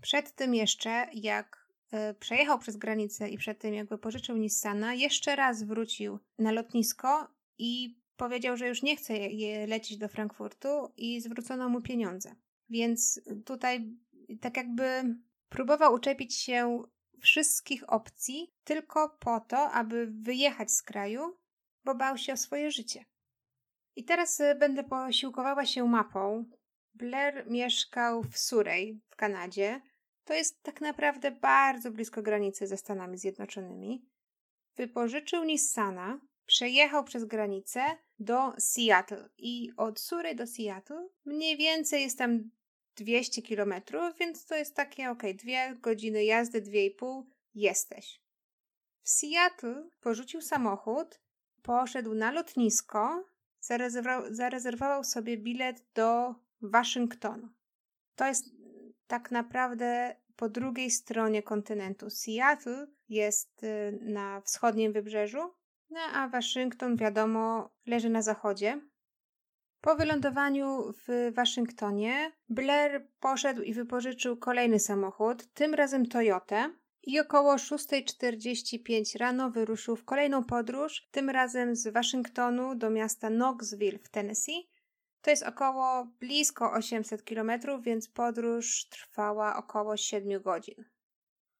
Przed 0.00 0.34
tym 0.34 0.54
jeszcze, 0.54 1.06
jak 1.12 1.68
y, 2.10 2.14
przejechał 2.14 2.58
przez 2.58 2.76
granicę 2.76 3.28
i 3.28 3.38
przed 3.38 3.58
tym, 3.58 3.74
jak 3.74 3.88
wypożyczył 3.88 4.36
Nissana, 4.36 4.94
jeszcze 4.94 5.36
raz 5.36 5.62
wrócił 5.62 6.18
na 6.38 6.52
lotnisko 6.52 7.28
i 7.58 8.00
powiedział, 8.16 8.56
że 8.56 8.68
już 8.68 8.82
nie 8.82 8.96
chce 8.96 9.16
je 9.16 9.66
lecieć 9.66 9.98
do 9.98 10.08
Frankfurtu 10.08 10.92
i 10.96 11.20
zwrócono 11.20 11.68
mu 11.68 11.80
pieniądze. 11.80 12.34
Więc 12.68 13.20
tutaj 13.44 13.96
tak 14.40 14.56
jakby 14.56 15.16
próbował 15.48 15.94
uczepić 15.94 16.36
się 16.36 16.82
wszystkich 17.20 17.92
opcji 17.92 18.54
tylko 18.64 19.08
po 19.08 19.40
to, 19.40 19.70
aby 19.70 20.06
wyjechać 20.06 20.72
z 20.72 20.82
kraju, 20.82 21.38
bo 21.84 21.94
bał 21.94 22.18
się 22.18 22.32
o 22.32 22.36
swoje 22.36 22.70
życie. 22.70 23.04
I 23.96 24.04
teraz 24.04 24.40
y, 24.40 24.54
będę 24.54 24.84
posiłkowała 24.84 25.66
się 25.66 25.88
mapą. 25.88 26.44
Blair 26.94 27.50
mieszkał 27.50 28.22
w 28.22 28.38
Surrey 28.38 29.00
w 29.08 29.16
Kanadzie. 29.16 29.80
To 30.30 30.34
jest 30.34 30.62
tak 30.62 30.80
naprawdę 30.80 31.30
bardzo 31.30 31.90
blisko 31.90 32.22
granicy 32.22 32.66
ze 32.66 32.76
Stanami 32.76 33.18
Zjednoczonymi. 33.18 34.04
Wypożyczył 34.76 35.44
Nissana, 35.44 36.20
przejechał 36.46 37.04
przez 37.04 37.24
granicę 37.24 37.80
do 38.18 38.52
Seattle 38.58 39.28
i 39.38 39.72
od 39.76 40.00
Surrey 40.00 40.36
do 40.36 40.46
Seattle 40.46 41.08
mniej 41.24 41.56
więcej 41.56 42.02
jest 42.02 42.18
tam 42.18 42.50
200 42.96 43.42
kilometrów, 43.42 44.18
więc 44.18 44.46
to 44.46 44.54
jest 44.54 44.76
takie 44.76 45.10
ok, 45.10 45.22
dwie 45.34 45.76
godziny 45.80 46.24
jazdy, 46.24 46.60
dwie 46.60 46.86
i 46.86 46.90
pół, 46.90 47.30
jesteś. 47.54 48.20
W 49.02 49.08
Seattle 49.08 49.88
porzucił 50.00 50.40
samochód, 50.40 51.20
poszedł 51.62 52.14
na 52.14 52.30
lotnisko, 52.30 53.24
zarezerwował, 53.60 54.34
zarezerwował 54.34 55.04
sobie 55.04 55.36
bilet 55.36 55.84
do 55.94 56.34
Waszyngtonu. 56.60 57.48
To 58.14 58.26
jest 58.26 58.60
tak 59.10 59.30
naprawdę 59.30 60.19
po 60.40 60.48
drugiej 60.48 60.90
stronie 60.90 61.42
kontynentu. 61.42 62.10
Seattle 62.10 62.86
jest 63.08 63.64
y, 63.64 63.98
na 64.02 64.40
wschodnim 64.40 64.92
wybrzeżu, 64.92 65.38
no 65.90 66.00
a 66.14 66.28
Waszyngton, 66.28 66.96
wiadomo, 66.96 67.70
leży 67.86 68.10
na 68.10 68.22
zachodzie. 68.22 68.80
Po 69.80 69.94
wylądowaniu 69.94 70.92
w 70.92 71.32
Waszyngtonie, 71.34 72.32
Blair 72.48 73.08
poszedł 73.20 73.62
i 73.62 73.74
wypożyczył 73.74 74.36
kolejny 74.36 74.78
samochód, 74.78 75.52
tym 75.54 75.74
razem 75.74 76.06
Toyotę, 76.06 76.70
i 77.02 77.20
około 77.20 77.56
6.45 77.56 79.18
rano 79.18 79.50
wyruszył 79.50 79.96
w 79.96 80.04
kolejną 80.04 80.44
podróż, 80.44 81.08
tym 81.10 81.30
razem 81.30 81.76
z 81.76 81.88
Waszyngtonu 81.88 82.74
do 82.74 82.90
miasta 82.90 83.28
Knoxville 83.28 83.98
w 83.98 84.08
Tennessee. 84.08 84.68
To 85.22 85.30
jest 85.30 85.42
około 85.42 86.04
blisko 86.20 86.72
800 86.72 87.22
km, 87.22 87.50
więc 87.82 88.08
podróż 88.08 88.88
trwała 88.88 89.56
około 89.56 89.96
7 89.96 90.42
godzin. 90.42 90.84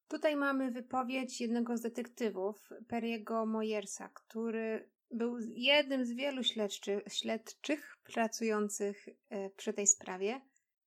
Tutaj 0.09 0.37
mamy 0.37 0.71
wypowiedź 0.71 1.41
jednego 1.41 1.77
z 1.77 1.81
detektywów, 1.81 2.69
Periego 2.89 3.47
Moyersa, 3.47 4.09
który 4.09 4.91
był 5.11 5.39
jednym 5.49 6.05
z 6.05 6.13
wielu 6.13 6.45
śledczy, 6.45 7.03
śledczych 7.09 7.97
pracujących 8.05 9.09
e, 9.29 9.51
przy 9.51 9.73
tej 9.73 9.87
sprawie. 9.87 10.41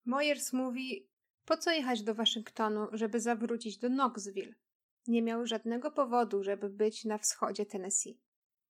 Moyers 0.06 0.54
mówi: 0.54 1.10
Po 1.46 1.58
co 1.58 1.72
jechać 1.72 2.04
do 2.04 2.16
Waszyngtonu, 2.16 2.88
żeby 2.92 3.20
zawrócić 3.20 3.78
do 3.78 3.88
Knoxville? 3.88 4.54
Nie 5.08 5.22
miał 5.22 5.46
żadnego 5.46 5.92
powodu, 5.92 6.44
żeby 6.44 6.70
być 6.70 7.06
na 7.06 7.18
wschodzie 7.18 7.66
Tennessee. 7.66 8.20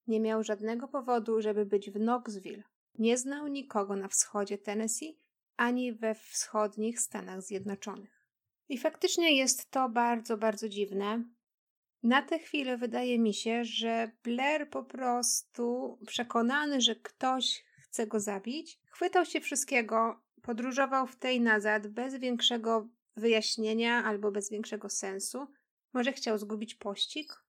Nie 0.07 0.19
miał 0.19 0.43
żadnego 0.43 0.88
powodu, 0.88 1.41
żeby 1.41 1.65
być 1.65 1.91
w 1.91 1.93
Knoxville. 1.93 2.63
Nie 3.00 3.17
znał 3.17 3.47
nikogo 3.47 3.95
na 3.95 4.07
wschodzie 4.07 4.57
Tennessee 4.57 5.17
ani 5.57 5.93
we 5.93 6.15
wschodnich 6.15 7.00
Stanach 7.00 7.41
Zjednoczonych. 7.41 8.23
I 8.69 8.77
faktycznie 8.77 9.38
jest 9.38 9.71
to 9.71 9.89
bardzo, 9.89 10.38
bardzo 10.38 10.69
dziwne. 10.69 11.23
Na 12.03 12.21
tę 12.21 12.39
chwilę 12.39 12.77
wydaje 12.77 13.19
mi 13.19 13.33
się, 13.33 13.65
że 13.65 14.12
Blair 14.23 14.69
po 14.69 14.83
prostu 14.83 15.97
przekonany, 16.07 16.81
że 16.81 16.95
ktoś 16.95 17.65
chce 17.77 18.07
go 18.07 18.19
zabić, 18.19 18.79
chwytał 18.85 19.25
się 19.25 19.41
wszystkiego, 19.41 20.21
podróżował 20.41 21.07
w 21.07 21.15
tej 21.15 21.41
nazad 21.41 21.88
bez 21.88 22.15
większego 22.15 22.88
wyjaśnienia 23.15 24.03
albo 24.03 24.31
bez 24.31 24.50
większego 24.50 24.89
sensu. 24.89 25.47
Może 25.93 26.13
chciał 26.13 26.38
zgubić 26.38 26.75
pościg? 26.75 27.43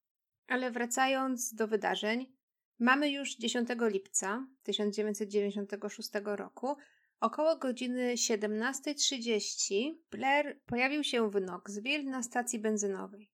Ale 0.48 0.70
wracając 0.70 1.54
do 1.54 1.68
wydarzeń, 1.68 2.33
mamy 2.78 3.10
już 3.10 3.36
10 3.36 3.68
lipca 3.90 4.46
1996 4.62 6.10
roku, 6.24 6.76
Około 7.24 7.56
godziny 7.56 8.14
17.30 8.14 9.94
Blair 10.10 10.60
pojawił 10.66 11.04
się 11.04 11.30
w 11.30 11.40
Knoxville 11.40 12.10
na 12.10 12.22
stacji 12.22 12.58
benzynowej. 12.58 13.30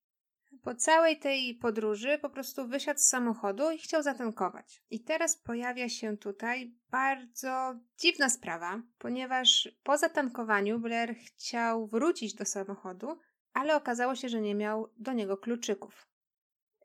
po 0.62 0.74
całej 0.74 1.18
tej 1.18 1.54
podróży 1.54 2.18
po 2.22 2.30
prostu 2.30 2.68
wysiadł 2.68 3.00
z 3.00 3.06
samochodu 3.06 3.70
i 3.70 3.78
chciał 3.78 4.02
zatankować. 4.02 4.82
I 4.90 5.00
teraz 5.00 5.36
pojawia 5.36 5.88
się 5.88 6.16
tutaj 6.16 6.74
bardzo 6.90 7.74
dziwna 7.98 8.30
sprawa, 8.30 8.82
ponieważ 8.98 9.68
po 9.82 9.98
zatankowaniu 9.98 10.78
Blair 10.78 11.16
chciał 11.16 11.86
wrócić 11.86 12.34
do 12.34 12.44
samochodu, 12.44 13.18
ale 13.52 13.76
okazało 13.76 14.14
się, 14.14 14.28
że 14.28 14.40
nie 14.40 14.54
miał 14.54 14.92
do 14.96 15.12
niego 15.12 15.36
kluczyków. 15.36 16.09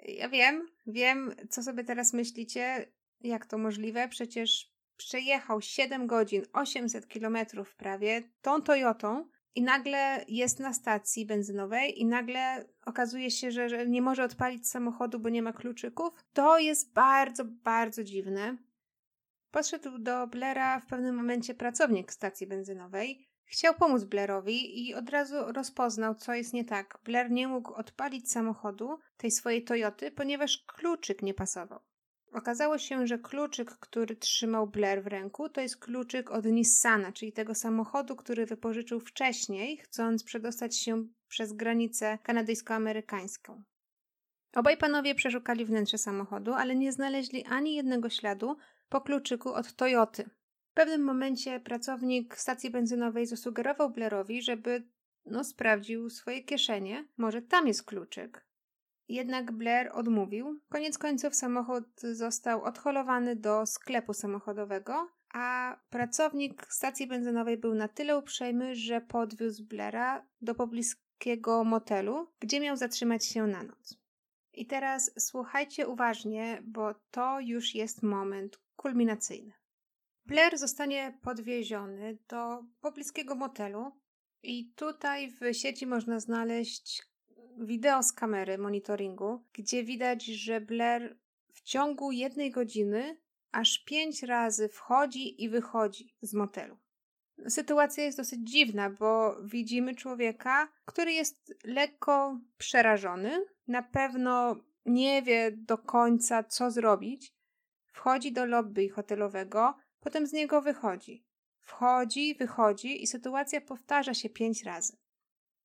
Ja 0.07 0.29
wiem, 0.29 0.67
wiem, 0.87 1.35
co 1.49 1.63
sobie 1.63 1.83
teraz 1.83 2.13
myślicie, 2.13 2.91
jak 3.21 3.45
to 3.45 3.57
możliwe, 3.57 4.07
przecież 4.07 4.75
przejechał 4.97 5.61
7 5.61 6.07
godzin, 6.07 6.43
800 6.53 7.07
kilometrów 7.07 7.75
prawie 7.75 8.23
tą 8.41 8.61
Toyotą 8.61 9.27
i 9.55 9.61
nagle 9.61 10.25
jest 10.27 10.59
na 10.59 10.73
stacji 10.73 11.25
benzynowej 11.25 12.01
i 12.01 12.05
nagle 12.05 12.65
okazuje 12.85 13.31
się, 13.31 13.51
że, 13.51 13.69
że 13.69 13.87
nie 13.87 14.01
może 14.01 14.23
odpalić 14.23 14.69
samochodu, 14.69 15.19
bo 15.19 15.29
nie 15.29 15.41
ma 15.41 15.53
kluczyków. 15.53 16.25
To 16.33 16.59
jest 16.59 16.93
bardzo, 16.93 17.45
bardzo 17.45 18.03
dziwne. 18.03 18.57
Podszedł 19.51 19.97
do 19.97 20.27
Blaira 20.27 20.79
w 20.79 20.85
pewnym 20.85 21.15
momencie 21.15 21.53
pracownik 21.53 22.11
stacji 22.11 22.47
benzynowej. 22.47 23.24
Chciał 23.45 23.73
pomóc 23.73 24.03
Blairowi 24.03 24.87
i 24.87 24.95
od 24.95 25.09
razu 25.09 25.35
rozpoznał, 25.47 26.15
co 26.15 26.33
jest 26.33 26.53
nie 26.53 26.65
tak. 26.65 26.99
Blair 27.03 27.31
nie 27.31 27.47
mógł 27.47 27.73
odpalić 27.73 28.31
samochodu, 28.31 28.99
tej 29.17 29.31
swojej 29.31 29.63
Toyoty, 29.63 30.11
ponieważ 30.11 30.63
kluczyk 30.67 31.21
nie 31.21 31.33
pasował. 31.33 31.79
Okazało 32.33 32.77
się, 32.77 33.07
że 33.07 33.19
kluczyk, 33.19 33.71
który 33.71 34.15
trzymał 34.15 34.67
Blair 34.67 35.03
w 35.03 35.07
ręku, 35.07 35.49
to 35.49 35.61
jest 35.61 35.77
kluczyk 35.77 36.31
od 36.31 36.45
Nissana, 36.45 37.11
czyli 37.11 37.33
tego 37.33 37.55
samochodu, 37.55 38.15
który 38.15 38.45
wypożyczył 38.45 38.99
wcześniej, 38.99 39.77
chcąc 39.77 40.23
przedostać 40.23 40.77
się 40.77 41.07
przez 41.27 41.53
granicę 41.53 42.17
kanadyjsko-amerykańską. 42.23 43.63
Obaj 44.55 44.77
panowie 44.77 45.15
przeszukali 45.15 45.65
wnętrze 45.65 45.97
samochodu, 45.97 46.53
ale 46.53 46.75
nie 46.75 46.91
znaleźli 46.91 47.45
ani 47.45 47.75
jednego 47.75 48.09
śladu 48.09 48.57
po 48.89 49.01
kluczyku 49.01 49.53
od 49.53 49.73
Toyoty. 49.73 50.29
Pewnym 50.75 51.03
momencie 51.03 51.59
pracownik 51.59 52.37
stacji 52.37 52.69
benzynowej 52.69 53.25
zasugerował 53.25 53.89
Blairowi, 53.89 54.41
żeby 54.41 54.83
no, 55.25 55.43
sprawdził 55.43 56.09
swoje 56.09 56.43
kieszenie. 56.43 57.07
Może 57.17 57.41
tam 57.41 57.67
jest 57.67 57.83
kluczyk. 57.83 58.45
Jednak 59.07 59.51
Blair 59.51 59.91
odmówił. 59.93 60.59
Koniec 60.69 60.97
końców 60.97 61.35
samochód 61.35 62.01
został 62.01 62.63
odholowany 62.63 63.35
do 63.35 63.65
sklepu 63.65 64.13
samochodowego, 64.13 65.09
a 65.33 65.77
pracownik 65.89 66.67
stacji 66.69 67.07
benzynowej 67.07 67.57
był 67.57 67.75
na 67.75 67.87
tyle 67.87 68.17
uprzejmy, 68.17 68.75
że 68.75 69.01
podwiózł 69.01 69.65
Blaira 69.65 70.25
do 70.41 70.55
pobliskiego 70.55 71.63
motelu, 71.63 72.27
gdzie 72.39 72.59
miał 72.59 72.77
zatrzymać 72.77 73.25
się 73.25 73.47
na 73.47 73.63
noc. 73.63 73.97
I 74.53 74.65
teraz 74.65 75.11
słuchajcie 75.19 75.87
uważnie, 75.87 76.61
bo 76.65 76.95
to 77.11 77.39
już 77.39 77.75
jest 77.75 78.03
moment 78.03 78.59
kulminacyjny. 78.75 79.53
Blair 80.25 80.57
zostanie 80.57 81.17
podwieziony 81.21 82.17
do 82.27 82.63
pobliskiego 82.81 83.35
motelu 83.35 83.91
i 84.43 84.73
tutaj 84.75 85.31
w 85.31 85.53
sieci 85.53 85.87
można 85.87 86.19
znaleźć 86.19 87.03
wideo 87.57 88.03
z 88.03 88.13
kamery 88.13 88.57
monitoringu, 88.57 89.43
gdzie 89.53 89.83
widać, 89.83 90.25
że 90.25 90.61
Blair 90.61 91.17
w 91.53 91.61
ciągu 91.61 92.11
jednej 92.11 92.51
godziny 92.51 93.17
aż 93.51 93.83
pięć 93.85 94.23
razy 94.23 94.69
wchodzi 94.69 95.43
i 95.43 95.49
wychodzi 95.49 96.15
z 96.21 96.33
motelu. 96.33 96.77
Sytuacja 97.47 98.03
jest 98.03 98.17
dosyć 98.17 98.39
dziwna, 98.49 98.89
bo 98.89 99.37
widzimy 99.43 99.95
człowieka, 99.95 100.67
który 100.85 101.13
jest 101.13 101.53
lekko 101.63 102.39
przerażony, 102.57 103.45
na 103.67 103.83
pewno 103.83 104.55
nie 104.85 105.21
wie 105.21 105.51
do 105.51 105.77
końca, 105.77 106.43
co 106.43 106.71
zrobić. 106.71 107.33
Wchodzi 107.93 108.31
do 108.31 108.45
lobby 108.45 108.89
hotelowego, 108.89 109.75
potem 110.05 110.27
z 110.27 110.33
niego 110.33 110.61
wychodzi. 110.61 111.25
Wchodzi, 111.61 112.35
wychodzi 112.35 113.03
i 113.03 113.07
sytuacja 113.07 113.61
powtarza 113.61 114.13
się 114.13 114.29
pięć 114.29 114.63
razy. 114.63 114.97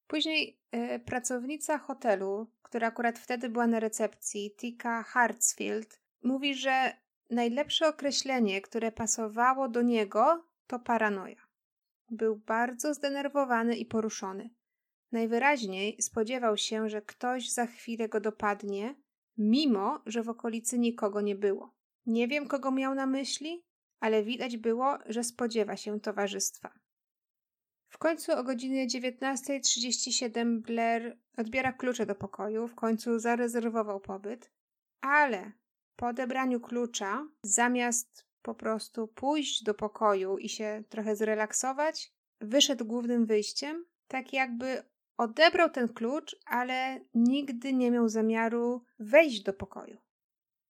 Później 0.06 0.61
y, 0.75 0.99
pracownica 0.99 1.79
hotelu, 1.79 2.46
która 2.62 2.88
akurat 2.88 3.18
wtedy 3.18 3.48
była 3.48 3.66
na 3.66 3.81
recepcji, 3.81 4.55
Tika 4.57 5.03
Hartsfield, 5.03 6.00
mówi, 6.22 6.55
że 6.55 6.96
najlepsze 7.31 7.88
określenie, 7.88 8.61
które 8.61 8.92
pasowało 8.92 9.68
do 9.68 9.83
niego, 9.83 10.44
to 10.66 10.79
paranoja. 10.79 11.46
Był 12.11 12.37
bardzo 12.37 12.94
zdenerwowany 12.94 13.76
i 13.76 13.87
poruszony. 13.87 14.50
Najwyraźniej 15.12 16.03
spodziewał 16.03 16.57
się, 16.57 16.88
że 16.88 17.03
ktoś 17.03 17.50
za 17.50 17.66
chwilę 17.66 18.09
go 18.09 18.20
dopadnie, 18.20 18.94
mimo 19.38 20.03
że 20.07 20.22
w 20.22 20.29
okolicy 20.29 20.79
nikogo 20.79 21.20
nie 21.20 21.35
było. 21.35 21.74
Nie 22.07 22.29
wiem, 22.29 22.48
kogo 22.48 22.70
miał 22.70 22.94
na 22.94 23.07
myśli, 23.07 23.69
ale 24.01 24.23
widać 24.23 24.57
było, 24.57 24.99
że 25.07 25.25
spodziewa 25.25 25.77
się 25.77 26.01
towarzystwa. 26.01 26.81
W 27.89 27.99
końcu 27.99 28.33
o 28.33 28.45
godzinie 28.45 28.87
19.37 28.87 30.61
Blair 30.61 31.19
odbiera 31.37 31.73
klucze 31.73 32.07
do 32.07 32.15
pokoju, 32.15 32.69
w 32.69 32.75
końcu 32.75 33.19
zarezerwował 33.19 34.01
pobyt, 34.01 34.51
ale 35.01 35.53
po 35.97 36.07
odebraniu 36.07 36.61
klucza, 36.61 37.29
zamiast 37.43 38.27
po 38.43 38.55
prostu 38.55 39.09
pójść 39.09 39.63
do 39.63 39.75
pokoju 39.75 40.39
i 40.39 40.49
się 40.49 40.83
trochę 40.89 41.17
zrelaksować, 41.17 42.13
wyszedł 42.41 42.85
głównym 42.85 43.27
wyjściem, 43.27 43.87
tak 44.09 44.33
jakby 44.33 44.83
odebrał 45.17 45.71
ten 45.71 45.89
klucz, 45.89 46.37
ale 46.47 47.01
nigdy 47.15 47.73
nie 47.73 47.91
miał 47.91 48.09
zamiaru 48.09 48.85
wejść 48.99 49.43
do 49.43 49.53
pokoju. 49.53 49.99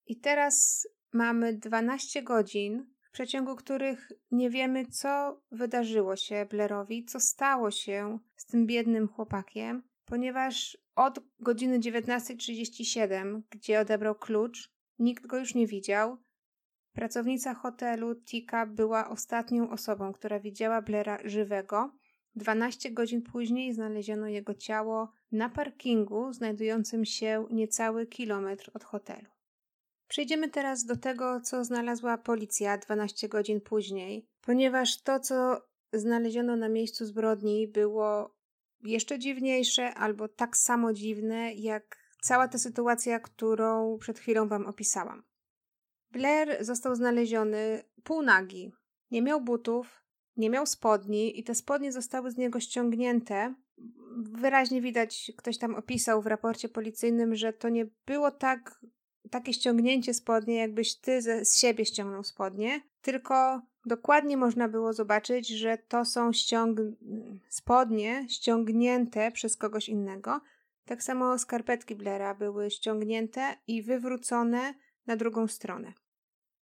I 0.06 0.16
teraz 0.16 0.88
mamy 1.12 1.54
12 1.54 2.22
godzin 2.22 2.86
w 3.10 3.12
przeciągu 3.12 3.56
których 3.56 4.12
nie 4.30 4.50
wiemy, 4.50 4.86
co 4.86 5.40
wydarzyło 5.50 6.16
się 6.16 6.46
Blairowi, 6.50 7.04
co 7.04 7.20
stało 7.20 7.70
się 7.70 8.18
z 8.36 8.46
tym 8.46 8.66
biednym 8.66 9.08
chłopakiem, 9.08 9.82
ponieważ 10.04 10.78
od 10.94 11.18
godziny 11.40 11.78
19.37, 11.80 13.42
gdzie 13.50 13.80
odebrał 13.80 14.14
klucz, 14.14 14.72
nikt 14.98 15.26
go 15.26 15.38
już 15.38 15.54
nie 15.54 15.66
widział. 15.66 16.16
Pracownica 16.92 17.54
hotelu 17.54 18.14
Tika 18.14 18.66
była 18.66 19.08
ostatnią 19.08 19.70
osobą, 19.70 20.12
która 20.12 20.40
widziała 20.40 20.82
Blaira 20.82 21.18
żywego. 21.24 21.92
12 22.34 22.90
godzin 22.90 23.22
później 23.22 23.74
znaleziono 23.74 24.28
jego 24.28 24.54
ciało 24.54 25.12
na 25.32 25.48
parkingu 25.48 26.32
znajdującym 26.32 27.04
się 27.04 27.46
niecały 27.50 28.06
kilometr 28.06 28.70
od 28.74 28.84
hotelu. 28.84 29.39
Przejdziemy 30.10 30.48
teraz 30.48 30.84
do 30.84 30.96
tego, 30.96 31.40
co 31.40 31.64
znalazła 31.64 32.18
policja 32.18 32.78
12 32.78 33.28
godzin 33.28 33.60
później, 33.60 34.26
ponieważ 34.40 35.02
to, 35.02 35.20
co 35.20 35.60
znaleziono 35.92 36.56
na 36.56 36.68
miejscu 36.68 37.06
zbrodni, 37.06 37.68
było 37.68 38.34
jeszcze 38.82 39.18
dziwniejsze 39.18 39.94
albo 39.94 40.28
tak 40.28 40.56
samo 40.56 40.92
dziwne, 40.92 41.54
jak 41.54 41.96
cała 42.22 42.48
ta 42.48 42.58
sytuacja, 42.58 43.20
którą 43.20 43.98
przed 43.98 44.18
chwilą 44.18 44.48
Wam 44.48 44.66
opisałam. 44.66 45.22
Blair 46.10 46.64
został 46.64 46.94
znaleziony 46.94 47.82
półnagi. 48.04 48.72
Nie 49.10 49.22
miał 49.22 49.40
butów, 49.40 50.04
nie 50.36 50.50
miał 50.50 50.66
spodni 50.66 51.40
i 51.40 51.44
te 51.44 51.54
spodnie 51.54 51.92
zostały 51.92 52.30
z 52.30 52.36
niego 52.36 52.60
ściągnięte. 52.60 53.54
Wyraźnie 54.16 54.82
widać, 54.82 55.32
ktoś 55.36 55.58
tam 55.58 55.74
opisał 55.74 56.22
w 56.22 56.26
raporcie 56.26 56.68
policyjnym, 56.68 57.34
że 57.34 57.52
to 57.52 57.68
nie 57.68 57.86
było 58.06 58.30
tak 58.30 58.80
takie 59.30 59.52
ściągnięcie 59.52 60.14
spodnie, 60.14 60.56
jakbyś 60.56 60.94
ty 60.94 61.22
ze, 61.22 61.44
z 61.44 61.56
siebie 61.56 61.84
ściągnął 61.84 62.24
spodnie, 62.24 62.80
tylko 63.02 63.62
dokładnie 63.86 64.36
można 64.36 64.68
było 64.68 64.92
zobaczyć, 64.92 65.48
że 65.48 65.78
to 65.78 66.04
są 66.04 66.32
ściąg... 66.32 66.80
spodnie 67.48 68.26
ściągnięte 68.28 69.32
przez 69.32 69.56
kogoś 69.56 69.88
innego. 69.88 70.40
Tak 70.84 71.02
samo 71.02 71.38
skarpetki 71.38 71.94
Blaira 71.94 72.34
były 72.34 72.70
ściągnięte 72.70 73.56
i 73.66 73.82
wywrócone 73.82 74.74
na 75.06 75.16
drugą 75.16 75.48
stronę. 75.48 75.92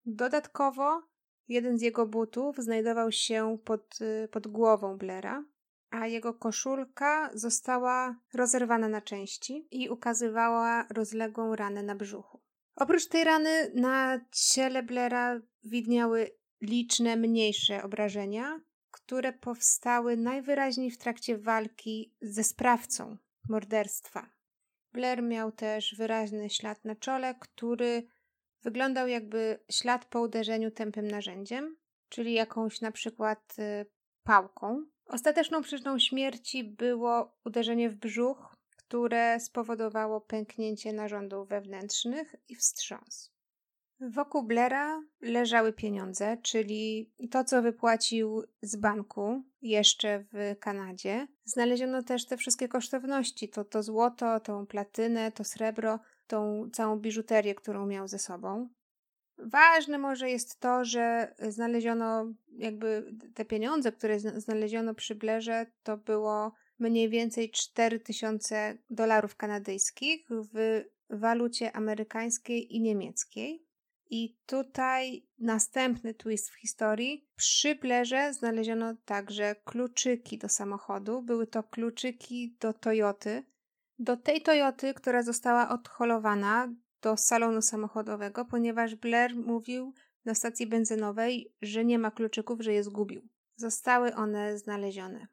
Dodatkowo 0.05 1.01
jeden 1.47 1.77
z 1.77 1.81
jego 1.81 2.05
butów 2.05 2.57
znajdował 2.57 3.11
się 3.11 3.57
pod, 3.65 3.99
pod 4.31 4.47
głową 4.47 4.97
Blaira, 4.97 5.43
a 5.89 6.07
jego 6.07 6.33
koszulka 6.33 7.29
została 7.33 8.15
rozerwana 8.33 8.89
na 8.89 9.01
części 9.01 9.67
i 9.71 9.89
ukazywała 9.89 10.85
rozległą 10.89 11.55
ranę 11.55 11.83
na 11.83 11.95
brzuchu. 11.95 12.38
Oprócz 12.79 13.07
tej 13.07 13.23
rany 13.23 13.71
na 13.75 14.19
ciele 14.31 14.83
Blaira 14.83 15.41
widniały 15.63 16.31
liczne 16.61 17.15
mniejsze 17.15 17.83
obrażenia, 17.83 18.59
które 18.91 19.33
powstały 19.33 20.17
najwyraźniej 20.17 20.91
w 20.91 20.97
trakcie 20.97 21.37
walki 21.37 22.13
ze 22.21 22.43
sprawcą 22.43 23.17
morderstwa. 23.49 24.29
Blair 24.91 25.23
miał 25.23 25.51
też 25.51 25.95
wyraźny 25.95 26.49
ślad 26.49 26.85
na 26.85 26.95
czole, 26.95 27.35
który 27.39 28.07
wyglądał 28.63 29.07
jakby 29.07 29.59
ślad 29.71 30.05
po 30.05 30.21
uderzeniu 30.21 30.71
tępym 30.71 31.07
narzędziem, 31.07 31.77
czyli 32.09 32.33
jakąś 32.33 32.81
na 32.81 32.91
przykład 32.91 33.55
y, 33.59 33.85
pałką. 34.23 34.85
Ostateczną 35.05 35.61
przyczyną 35.61 35.99
śmierci 35.99 36.63
było 36.63 37.37
uderzenie 37.45 37.89
w 37.89 37.95
brzuch, 37.95 38.55
które 38.89 39.39
spowodowało 39.39 40.21
pęknięcie 40.21 40.93
narządów 40.93 41.49
wewnętrznych 41.49 42.35
i 42.47 42.55
wstrząs. 42.55 43.31
Wokół 43.99 44.43
Blaira 44.43 45.03
leżały 45.21 45.73
pieniądze, 45.73 46.37
czyli 46.43 47.11
to, 47.31 47.43
co 47.43 47.61
wypłacił 47.61 48.43
z 48.61 48.75
banku 48.75 49.43
jeszcze 49.61 50.23
w 50.33 50.59
Kanadzie. 50.59 51.27
Znaleziono 51.45 52.03
też 52.03 52.25
te 52.25 52.37
wszystkie 52.37 52.67
kosztowności, 52.67 53.49
to, 53.49 53.65
to 53.65 53.83
złoto, 53.83 54.39
tą 54.39 54.67
platynę, 54.67 55.31
to 55.31 55.43
srebro, 55.43 55.99
tą 56.27 56.69
całą 56.73 56.99
biżuterię, 56.99 57.55
którą 57.55 57.85
miał 57.85 58.07
ze 58.07 58.19
sobą. 58.19 58.69
Ważne 59.37 59.97
może 59.97 60.29
jest 60.29 60.59
to, 60.59 60.85
że 60.85 61.35
znaleziono 61.39 62.33
jakby 62.57 63.15
te 63.33 63.45
pieniądze, 63.45 63.91
które 63.91 64.19
znaleziono 64.19 64.95
przy 64.95 65.15
Blerze, 65.15 65.65
to 65.83 65.97
było 65.97 66.51
mniej 66.79 67.09
więcej 67.09 67.51
4000 67.51 68.77
dolarów 68.89 69.35
kanadyjskich 69.35 70.25
w 70.29 70.83
walucie 71.09 71.75
amerykańskiej 71.75 72.75
i 72.75 72.81
niemieckiej. 72.81 73.65
I 74.11 74.37
tutaj 74.45 75.27
następny 75.39 76.13
twist 76.13 76.49
w 76.49 76.55
historii. 76.55 77.27
Przy 77.35 77.75
Blerze 77.75 78.33
znaleziono 78.33 78.95
także 79.05 79.55
kluczyki 79.65 80.37
do 80.37 80.49
samochodu. 80.49 81.21
Były 81.21 81.47
to 81.47 81.63
kluczyki 81.63 82.57
do 82.59 82.73
Toyoty. 82.73 83.43
Do 83.99 84.17
tej 84.17 84.41
Toyoty, 84.41 84.93
która 84.93 85.23
została 85.23 85.69
odholowana 85.69 86.73
do 87.01 87.17
salonu 87.17 87.61
samochodowego, 87.61 88.45
ponieważ 88.45 88.95
Blair 88.95 89.35
mówił 89.35 89.93
na 90.25 90.35
stacji 90.35 90.67
benzynowej, 90.67 91.53
że 91.61 91.85
nie 91.85 91.99
ma 91.99 92.11
kluczyków, 92.11 92.61
że 92.61 92.73
je 92.73 92.83
zgubił. 92.83 93.27
Zostały 93.55 94.15
one 94.15 94.57
znalezione. 94.57 95.27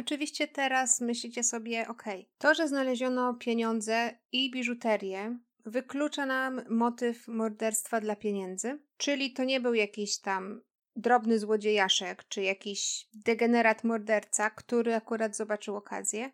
Oczywiście 0.00 0.48
teraz 0.48 1.00
myślicie 1.00 1.44
sobie, 1.44 1.88
ok, 1.88 2.02
to, 2.38 2.54
że 2.54 2.68
znaleziono 2.68 3.34
pieniądze 3.34 4.18
i 4.32 4.50
biżuterię, 4.50 5.38
wyklucza 5.66 6.26
nam 6.26 6.62
motyw 6.68 7.28
morderstwa 7.28 8.00
dla 8.00 8.16
pieniędzy, 8.16 8.78
czyli 8.96 9.32
to 9.32 9.44
nie 9.44 9.60
był 9.60 9.74
jakiś 9.74 10.20
tam 10.20 10.62
drobny 10.96 11.38
złodziejaszek, 11.38 12.24
czy 12.28 12.42
jakiś 12.42 13.08
degenerat 13.14 13.84
morderca, 13.84 14.50
który 14.50 14.94
akurat 14.94 15.36
zobaczył 15.36 15.76
okazję. 15.76 16.30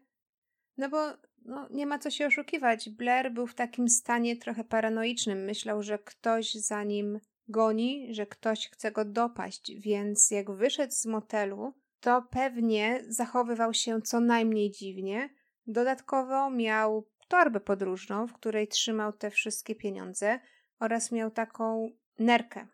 No 0.77 0.89
bo 0.89 0.99
no, 1.45 1.69
nie 1.71 1.87
ma 1.87 1.99
co 1.99 2.11
się 2.11 2.27
oszukiwać. 2.27 2.91
Blair 2.91 3.33
był 3.33 3.47
w 3.47 3.55
takim 3.55 3.89
stanie 3.89 4.37
trochę 4.37 4.65
paranoicznym. 4.65 5.45
Myślał, 5.45 5.83
że 5.83 5.99
ktoś 5.99 6.55
za 6.55 6.85
nim 6.85 7.21
goni, 7.49 8.15
że 8.15 8.27
ktoś 8.27 8.69
chce 8.69 8.93
go 8.93 9.05
dopaść, 9.05 9.73
więc 9.75 10.31
jak 10.31 10.51
wyszedł 10.51 10.93
z 10.93 11.07
motelu, 11.07 11.75
to 12.01 12.23
pewnie 12.31 13.05
zachowywał 13.09 13.75
się 13.75 14.03
co 14.03 14.21
najmniej 14.21 14.71
dziwnie. 14.71 15.31
Dodatkowo 15.67 16.51
miał 16.51 17.09
torbę 17.29 17.61
podróżną, 17.61 18.27
w 18.27 18.33
której 18.33 18.69
trzymał 18.69 19.13
te 19.13 19.31
wszystkie 19.31 19.75
pieniądze 19.75 20.41
oraz 20.81 21.13
miał 21.13 21.31
taką 21.31 21.91
nerkę, 22.19 22.67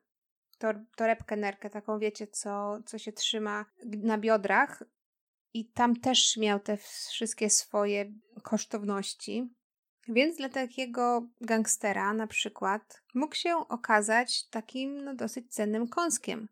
tor, 0.58 0.80
torebkę 0.96 1.36
nerkę, 1.36 1.70
taką 1.70 1.98
wiecie, 1.98 2.26
co, 2.26 2.78
co 2.86 2.98
się 2.98 3.12
trzyma 3.12 3.64
na 3.84 4.18
biodrach 4.18 4.82
i 5.54 5.70
tam 5.70 5.96
też 5.96 6.36
miał 6.36 6.60
te 6.60 6.76
wszystkie 6.76 7.50
swoje 7.50 8.12
kosztowności. 8.42 9.54
Więc 10.08 10.36
dla 10.36 10.48
takiego 10.48 11.28
gangstera 11.40 12.14
na 12.14 12.26
przykład 12.26 13.02
mógł 13.14 13.34
się 13.34 13.56
okazać 13.68 14.48
takim 14.48 15.04
no, 15.04 15.14
dosyć 15.14 15.54
cennym 15.54 15.88
kąskiem. 15.88 16.48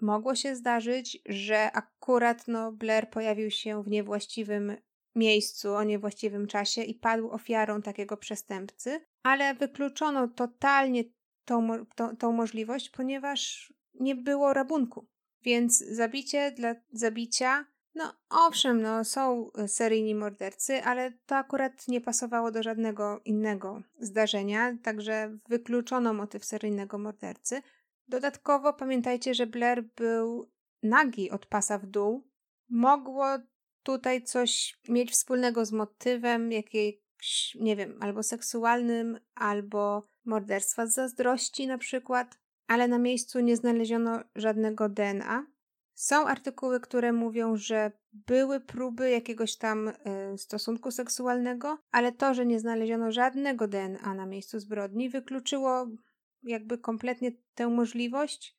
Mogło 0.00 0.34
się 0.34 0.56
zdarzyć, 0.56 1.18
że 1.26 1.72
akurat 1.72 2.48
no, 2.48 2.72
Blair 2.72 3.10
pojawił 3.10 3.50
się 3.50 3.82
w 3.82 3.88
niewłaściwym 3.88 4.76
miejscu 5.14 5.74
o 5.74 5.84
niewłaściwym 5.84 6.46
czasie 6.46 6.82
i 6.82 6.94
padł 6.94 7.30
ofiarą 7.30 7.82
takiego 7.82 8.16
przestępcy, 8.16 9.00
ale 9.22 9.54
wykluczono 9.54 10.28
totalnie 10.28 11.04
tą, 11.44 11.86
tą, 11.94 12.16
tą 12.16 12.32
możliwość, 12.32 12.90
ponieważ 12.90 13.72
nie 13.94 14.14
było 14.14 14.54
rabunku. 14.54 15.06
Więc 15.42 15.78
zabicie 15.78 16.52
dla 16.52 16.74
zabicia, 16.92 17.64
no 17.94 18.12
owszem, 18.30 18.82
no 18.82 19.04
są 19.04 19.50
seryjni 19.66 20.14
mordercy, 20.14 20.82
ale 20.82 21.12
to 21.26 21.36
akurat 21.36 21.88
nie 21.88 22.00
pasowało 22.00 22.50
do 22.50 22.62
żadnego 22.62 23.20
innego 23.24 23.82
zdarzenia, 23.98 24.76
także 24.82 25.38
wykluczono 25.48 26.14
motyw 26.14 26.44
seryjnego 26.44 26.98
mordercy. 26.98 27.62
Dodatkowo 28.08 28.72
pamiętajcie, 28.72 29.34
że 29.34 29.46
Blair 29.46 29.84
był 29.96 30.50
nagi 30.82 31.30
od 31.30 31.46
pasa 31.46 31.78
w 31.78 31.86
dół. 31.86 32.28
Mogło 32.68 33.26
tutaj 33.82 34.22
coś 34.22 34.80
mieć 34.88 35.10
wspólnego 35.10 35.64
z 35.64 35.72
motywem 35.72 36.52
jakiejś, 36.52 37.54
nie 37.60 37.76
wiem, 37.76 37.98
albo 38.00 38.22
seksualnym, 38.22 39.18
albo 39.34 40.02
morderstwa 40.24 40.86
z 40.86 40.94
zazdrości 40.94 41.66
na 41.66 41.78
przykład, 41.78 42.38
ale 42.66 42.88
na 42.88 42.98
miejscu 42.98 43.40
nie 43.40 43.56
znaleziono 43.56 44.20
żadnego 44.34 44.88
DNA. 44.88 45.46
Są 45.94 46.26
artykuły, 46.26 46.80
które 46.80 47.12
mówią, 47.12 47.56
że 47.56 47.92
były 48.12 48.60
próby 48.60 49.10
jakiegoś 49.10 49.56
tam 49.56 49.88
y, 49.88 49.94
stosunku 50.38 50.90
seksualnego, 50.90 51.78
ale 51.90 52.12
to, 52.12 52.34
że 52.34 52.46
nie 52.46 52.60
znaleziono 52.60 53.12
żadnego 53.12 53.68
DNA 53.68 54.14
na 54.14 54.26
miejscu 54.26 54.60
zbrodni, 54.60 55.10
wykluczyło 55.10 55.86
jakby 56.46 56.78
kompletnie 56.78 57.32
tę 57.54 57.68
możliwość. 57.68 58.56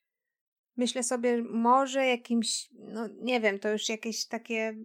Myślę 0.77 1.03
sobie, 1.03 1.43
może 1.43 2.05
jakimś, 2.05 2.69
no 2.73 3.07
nie 3.21 3.41
wiem, 3.41 3.59
to 3.59 3.69
już 3.69 3.89
jakieś 3.89 4.25
takie 4.25 4.75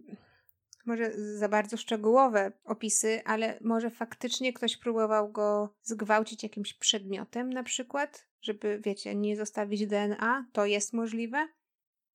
może 0.85 1.11
za 1.37 1.49
bardzo 1.49 1.77
szczegółowe 1.77 2.51
opisy, 2.63 3.21
ale 3.25 3.59
może 3.61 3.89
faktycznie 3.89 4.53
ktoś 4.53 4.77
próbował 4.77 5.31
go 5.31 5.75
zgwałcić 5.81 6.43
jakimś 6.43 6.73
przedmiotem, 6.73 7.53
na 7.53 7.63
przykład, 7.63 8.27
żeby, 8.41 8.81
wiecie, 8.85 9.15
nie 9.15 9.37
zostawić 9.37 9.87
DNA, 9.87 10.45
to 10.51 10.65
jest 10.65 10.93
możliwe. 10.93 11.47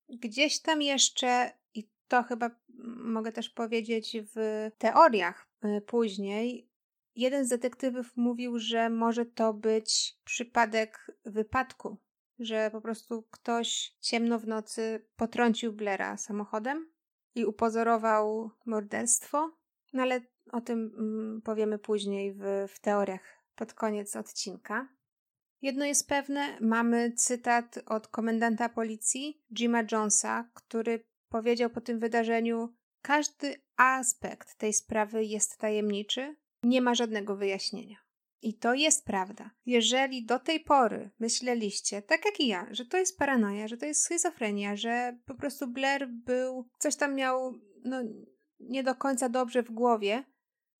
Gdzieś 0.09 0.61
tam 0.61 0.83
jeszcze, 0.83 1.53
i 1.75 1.89
to 2.09 2.23
chyba 2.23 2.51
mogę 2.97 3.33
też 3.33 3.51
powiedzieć 3.51 4.17
w 4.35 4.69
teoriach 4.79 5.49
y, 5.65 5.81
później, 5.81 6.69
jeden 7.19 7.45
z 7.45 7.49
detektywów 7.49 8.17
mówił, 8.17 8.59
że 8.59 8.91
może 8.91 9.27
to 9.27 9.55
być 9.55 10.19
przypadek 10.25 11.11
wypadku, 11.25 11.97
że 12.39 12.71
po 12.71 12.81
prostu 12.81 13.23
ktoś 13.31 13.97
ciemno 14.01 14.39
w 14.39 14.47
nocy 14.47 15.07
potrącił 15.17 15.73
Blera 15.73 16.17
samochodem 16.17 16.93
i 17.35 17.45
upozorował 17.45 18.51
morderstwo, 18.67 19.51
no 19.93 20.03
ale 20.03 20.21
o 20.53 20.61
tym 20.61 20.95
mm, 20.99 21.43
powiemy 21.43 21.79
później 21.79 22.35
w, 22.35 22.43
w 22.69 22.81
teoriach 22.81 23.45
pod 23.55 23.75
koniec 23.75 24.17
odcinka. 24.17 24.89
Jedno 25.63 25.85
jest 25.85 26.09
pewne, 26.09 26.59
mamy 26.61 27.13
cytat 27.13 27.79
od 27.87 28.09
komendanta 28.09 28.69
policji 28.69 29.43
Jima 29.53 29.83
Jonesa, 29.93 30.51
który 30.55 31.05
powiedział 31.29 31.71
po 31.71 31.81
tym 31.81 31.99
wydarzeniu: 31.99 32.75
Każdy 33.03 33.63
aspekt 33.77 34.59
tej 34.59 34.73
sprawy 34.73 35.25
jest 35.25 35.59
tajemniczy, 35.59 36.37
nie 36.63 36.83
ma 36.83 36.95
żadnego 36.95 37.37
wyjaśnienia. 37.37 37.97
I 38.43 38.55
to 38.55 38.75
jest 38.75 39.05
prawda. 39.05 39.51
Jeżeli 39.67 40.25
do 40.25 40.39
tej 40.39 40.61
pory 40.61 41.11
myśleliście, 41.19 42.03
tak 42.03 42.25
jak 42.25 42.41
i 42.41 42.49
ja, 42.49 42.67
że 42.71 42.85
to 42.85 42.97
jest 42.97 43.19
paranoja, 43.19 43.69
że 43.69 43.77
to 43.77 43.87
jest 43.87 44.05
schizofrenia, 44.05 44.77
że 44.77 45.19
po 45.27 45.35
prostu 45.35 45.67
Blair 45.67 46.09
był, 46.09 46.69
coś 46.79 46.97
tam 46.97 47.15
miał, 47.15 47.61
no, 47.85 48.03
nie 48.61 48.83
do 48.83 48.95
końca 48.95 49.29
dobrze 49.29 49.63
w 49.63 49.71
głowie, 49.71 50.25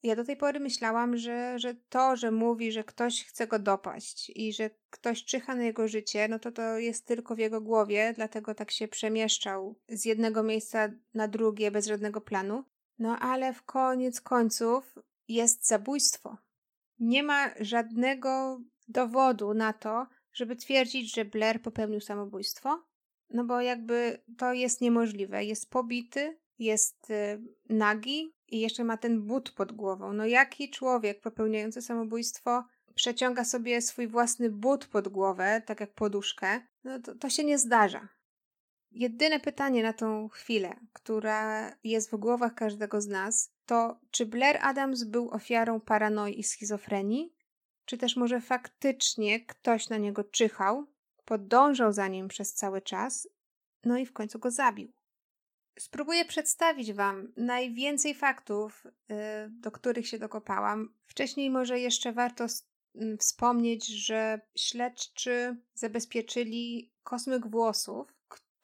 ja 0.03 0.17
do 0.17 0.25
tej 0.25 0.37
pory 0.37 0.61
myślałam, 0.61 1.17
że, 1.17 1.59
że 1.59 1.75
to, 1.89 2.17
że 2.17 2.31
mówi, 2.31 2.73
że 2.73 2.85
ktoś 2.85 3.25
chce 3.25 3.47
go 3.47 3.59
dopaść 3.59 4.33
i 4.35 4.53
że 4.53 4.71
ktoś 4.91 5.25
czyha 5.25 5.55
na 5.55 5.63
jego 5.63 5.89
życie, 5.89 6.29
no 6.29 6.39
to 6.39 6.53
to 6.53 6.79
jest 6.79 7.07
tylko 7.07 7.35
w 7.35 7.39
jego 7.39 7.61
głowie, 7.61 8.13
dlatego 8.17 8.55
tak 8.55 8.71
się 8.71 8.89
przemieszczał 8.89 9.75
z 9.89 10.05
jednego 10.05 10.43
miejsca 10.43 10.89
na 11.15 11.29
drugie 11.29 11.71
bez 11.71 11.87
żadnego 11.87 12.21
planu. 12.21 12.65
No 12.99 13.19
ale 13.19 13.53
w 13.55 13.63
koniec 13.63 14.21
końców 14.21 14.95
jest 15.29 15.67
zabójstwo 15.67 16.37
nie 17.01 17.23
ma 17.23 17.51
żadnego 17.61 18.61
dowodu 18.89 19.55
na 19.55 19.73
to, 19.73 20.07
żeby 20.33 20.57
twierdzić, 20.57 21.15
że 21.15 21.25
Blair 21.25 21.63
popełnił 21.63 22.01
samobójstwo, 22.01 22.85
no 23.31 23.45
bo 23.45 23.61
jakby 23.61 24.23
to 24.39 24.53
jest 24.53 24.81
niemożliwe. 24.81 25.45
Jest 25.45 25.71
pobity, 25.71 26.39
jest 26.59 27.11
y, 27.11 27.43
nagi 27.69 28.35
i 28.49 28.61
jeszcze 28.61 28.85
ma 28.85 28.97
ten 28.97 29.23
but 29.23 29.51
pod 29.51 29.73
głową. 29.73 30.13
No 30.13 30.27
jaki 30.27 30.71
człowiek 30.71 31.21
popełniający 31.21 31.83
samobójstwo 31.83 32.65
przeciąga 32.95 33.45
sobie 33.45 33.83
swój 33.83 34.09
własny 34.09 34.51
but 34.51 34.87
pod 34.87 35.09
głowę, 35.09 35.63
tak 35.67 35.81
jak 35.81 35.95
poduszkę? 35.95 36.61
No 36.85 37.01
to, 37.01 37.15
to 37.15 37.31
się 37.31 37.45
nie 37.45 37.59
zdarza. 37.59 38.09
Jedyne 38.91 39.41
pytanie 39.41 39.83
na 39.83 39.93
tą 39.93 40.29
chwilę, 40.29 40.77
która 40.93 41.73
jest 41.85 42.11
w 42.11 42.17
głowach 42.17 42.55
każdego 42.55 43.01
z 43.01 43.07
nas, 43.07 43.53
to 43.67 44.01
czy 44.11 44.27
Blair 44.27 44.59
Adams 44.63 45.05
był 45.05 45.31
ofiarą 45.31 45.81
paranoi 45.81 46.41
i 46.41 46.43
schizofrenii, 46.43 47.35
czy 47.85 47.99
też 47.99 48.17
może 48.17 48.41
faktycznie 48.41 49.47
ktoś 49.47 49.89
na 49.89 49.97
niego 49.97 50.25
czyhał, 50.25 50.87
podążał 51.25 51.93
za 51.93 52.09
nim 52.09 52.29
przez 52.29 52.55
cały 52.55 52.83
czas, 52.83 53.29
no 53.85 53.99
i 53.99 54.07
w 54.07 54.13
końcu 54.13 54.39
go 54.39 54.51
zabił. 54.51 54.93
Spróbuję 55.79 56.25
przedstawić 56.25 56.93
Wam 56.93 57.33
najwięcej 57.37 58.15
faktów, 58.15 58.87
y, 58.87 59.15
do 59.51 59.71
których 59.71 60.09
się 60.09 60.19
dokopałam. 60.19 60.95
Wcześniej 61.07 61.51
może 61.51 61.81
jeszcze 61.81 62.13
warto 62.13 62.47
wspomnieć, 63.19 63.87
że 63.87 64.41
śledczy 64.57 65.57
zabezpieczyli 65.75 66.93
kosmyk 67.03 67.47
włosów, 67.47 68.18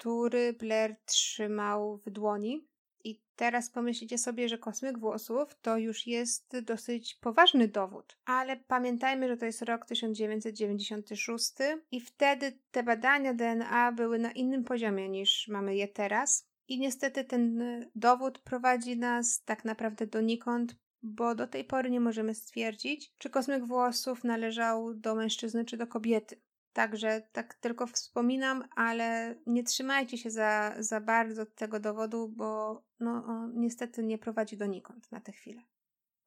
który 0.04 0.52
Blair 0.52 0.96
trzymał 1.04 1.96
w 1.96 2.10
dłoni. 2.10 2.68
I 3.04 3.20
teraz 3.36 3.70
pomyślicie 3.70 4.18
sobie, 4.18 4.48
że 4.48 4.58
kosmyk 4.58 4.98
włosów 4.98 5.56
to 5.62 5.78
już 5.78 6.06
jest 6.06 6.60
dosyć 6.60 7.14
poważny 7.14 7.68
dowód. 7.68 8.18
Ale 8.24 8.56
pamiętajmy, 8.56 9.28
że 9.28 9.36
to 9.36 9.46
jest 9.46 9.62
rok 9.62 9.86
1996 9.86 11.52
i 11.90 12.00
wtedy 12.00 12.58
te 12.70 12.82
badania 12.82 13.34
DNA 13.34 13.92
były 13.92 14.18
na 14.18 14.32
innym 14.32 14.64
poziomie 14.64 15.08
niż 15.08 15.48
mamy 15.48 15.76
je 15.76 15.88
teraz. 15.88 16.48
I 16.68 16.78
niestety 16.78 17.24
ten 17.24 17.62
dowód 17.94 18.38
prowadzi 18.38 18.96
nas 18.98 19.42
tak 19.44 19.64
naprawdę 19.64 20.06
donikąd, 20.06 20.76
bo 21.02 21.34
do 21.34 21.46
tej 21.46 21.64
pory 21.64 21.90
nie 21.90 22.00
możemy 22.00 22.34
stwierdzić, 22.34 23.12
czy 23.18 23.30
kosmyk 23.30 23.64
włosów 23.64 24.24
należał 24.24 24.94
do 24.94 25.14
mężczyzny 25.14 25.64
czy 25.64 25.76
do 25.76 25.86
kobiety. 25.86 26.40
Także 26.74 27.22
tak 27.32 27.54
tylko 27.54 27.86
wspominam, 27.86 28.64
ale 28.76 29.34
nie 29.46 29.64
trzymajcie 29.64 30.18
się 30.18 30.30
za, 30.30 30.74
za 30.78 31.00
bardzo 31.00 31.46
tego 31.46 31.80
dowodu, 31.80 32.28
bo 32.28 32.82
no, 33.00 33.48
niestety 33.54 34.02
nie 34.02 34.18
prowadzi 34.18 34.56
donikąd 34.56 35.12
na 35.12 35.20
tę 35.20 35.32
chwilę. 35.32 35.62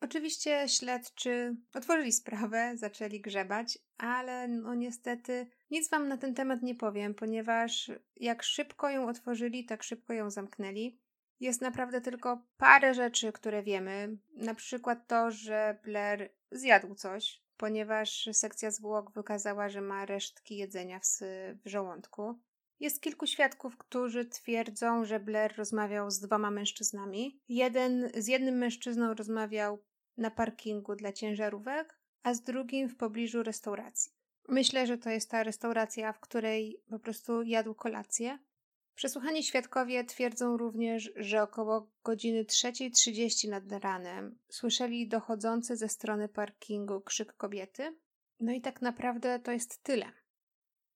Oczywiście 0.02 0.70
śledczy 0.70 1.56
otworzyli 1.74 2.12
sprawę, 2.12 2.72
zaczęli 2.78 3.22
grzebać, 3.22 3.78
ale 3.98 4.48
no 4.48 4.76
niestety 4.76 5.48
nic 5.72 5.90
wam 5.90 6.08
na 6.08 6.18
ten 6.18 6.34
temat 6.34 6.62
nie 6.62 6.76
powiem, 6.76 7.14
ponieważ 7.14 7.92
jak 8.16 8.44
szybko 8.44 8.90
ją 8.90 9.08
otworzyli, 9.08 9.66
tak 9.66 9.84
szybko 9.84 10.14
ją 10.14 10.32
zamknęli. 10.32 11.00
Jest 11.40 11.62
naprawdę 11.62 12.02
tylko 12.02 12.46
parę 12.58 12.94
rzeczy, 12.94 13.32
które 13.32 13.64
wiemy. 13.64 14.18
Na 14.36 14.56
przykład 14.56 15.08
to, 15.08 15.32
że 15.32 15.80
Blair 15.84 16.30
zjadł 16.52 16.96
coś, 16.96 17.47
ponieważ 17.58 18.30
sekcja 18.34 18.72
zwłok 18.72 19.12
wykazała, 19.12 19.70
że 19.70 19.82
ma 19.82 20.06
resztki 20.06 20.58
jedzenia 20.58 21.00
w, 21.00 21.20
w 21.66 21.70
żołądku. 21.70 22.40
Jest 22.80 23.02
kilku 23.02 23.28
świadków, 23.28 23.78
którzy 23.78 24.26
twierdzą, 24.26 25.06
że 25.06 25.20
Blair 25.20 25.58
rozmawiał 25.58 26.12
z 26.12 26.20
dwoma 26.20 26.52
mężczyznami. 26.52 27.42
Jeden 27.50 28.12
z 28.16 28.28
jednym 28.28 28.58
mężczyzną 28.58 29.14
rozmawiał 29.14 29.84
na 30.18 30.32
parkingu 30.32 30.96
dla 30.96 31.14
ciężarówek, 31.14 32.00
a 32.24 32.34
z 32.34 32.42
drugim 32.42 32.90
w 32.90 32.96
pobliżu 32.96 33.44
restauracji. 33.44 34.12
Myślę, 34.48 34.88
że 34.88 34.98
to 34.98 35.10
jest 35.10 35.32
ta 35.32 35.44
restauracja, 35.44 36.14
w 36.14 36.20
której 36.20 36.84
po 36.90 37.00
prostu 37.00 37.44
jadł 37.44 37.76
kolację. 37.76 38.40
Przesłuchani 38.98 39.44
świadkowie 39.44 40.04
twierdzą 40.04 40.58
również, 40.58 41.12
że 41.16 41.44
około 41.44 41.88
godziny 42.04 42.44
3.30 42.44 43.50
nad 43.50 43.72
ranem 43.72 44.38
słyszeli 44.50 45.08
dochodzący 45.08 45.76
ze 45.76 45.90
strony 45.90 46.30
parkingu 46.30 47.02
krzyk 47.02 47.34
kobiety. 47.34 47.98
No 48.40 48.52
i 48.52 48.62
tak 48.62 48.82
naprawdę 48.82 49.40
to 49.40 49.52
jest 49.52 49.84
tyle. 49.84 50.06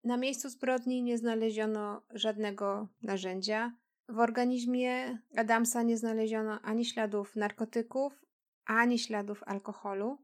Na 0.03 0.17
miejscu 0.17 0.49
zbrodni 0.49 1.03
nie 1.03 1.17
znaleziono 1.17 2.01
żadnego 2.13 2.87
narzędzia. 3.01 3.75
W 4.09 4.19
organizmie 4.19 5.19
Adamsa 5.37 5.83
nie 5.83 5.97
znaleziono 5.97 6.61
ani 6.61 6.85
śladów 6.85 7.35
narkotyków, 7.35 8.25
ani 8.65 8.99
śladów 8.99 9.43
alkoholu. 9.45 10.17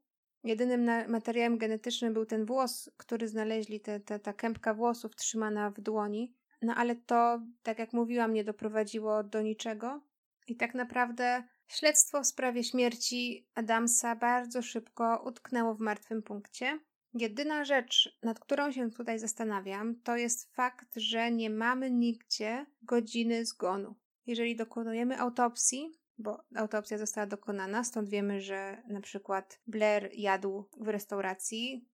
Jedynym 0.44 1.12
materiałem 1.12 1.58
genetycznym 1.58 2.14
był 2.14 2.26
ten 2.26 2.46
włos, 2.46 2.90
który 2.98 3.28
znaleźli, 3.28 3.80
te, 3.80 4.00
te, 4.00 4.20
ta 4.20 4.34
kępka 4.34 4.74
włosów 4.74 5.16
trzymana 5.16 5.70
w 5.70 5.82
dłoni. 5.82 6.34
No 6.62 6.76
ale 6.76 6.96
to, 6.96 7.42
tak 7.64 7.80
jak 7.80 7.94
mówiłam, 7.94 8.34
nie 8.34 8.44
doprowadziło 8.44 9.24
do 9.24 9.42
niczego. 9.42 10.02
I 10.48 10.56
tak 10.56 10.76
naprawdę 10.76 11.44
śledztwo 11.68 12.22
w 12.22 12.28
sprawie 12.28 12.64
śmierci 12.64 13.48
Adamsa 13.56 14.16
bardzo 14.16 14.62
szybko 14.62 15.24
utknęło 15.26 15.76
w 15.76 15.80
martwym 15.80 16.24
punkcie. 16.24 16.80
Jedyna 17.14 17.66
rzecz, 17.66 18.18
nad 18.24 18.40
którą 18.40 18.72
się 18.72 18.92
tutaj 18.92 19.20
zastanawiam, 19.20 19.96
to 19.96 20.18
jest 20.18 20.56
fakt, 20.56 20.96
że 20.96 21.32
nie 21.32 21.50
mamy 21.50 21.92
nigdzie 21.92 22.66
godziny 22.82 23.46
zgonu. 23.46 23.96
Jeżeli 24.26 24.56
dokonujemy 24.56 25.20
autopsji, 25.20 25.92
bo 26.18 26.44
autopsja 26.56 26.98
została 26.98 27.28
dokonana, 27.28 27.84
stąd 27.84 28.10
wiemy, 28.10 28.42
że 28.42 28.84
na 28.88 29.02
przykład 29.02 29.60
Blair 29.68 30.10
jadł 30.14 30.70
w 30.78 30.88
restauracji. 30.88 31.90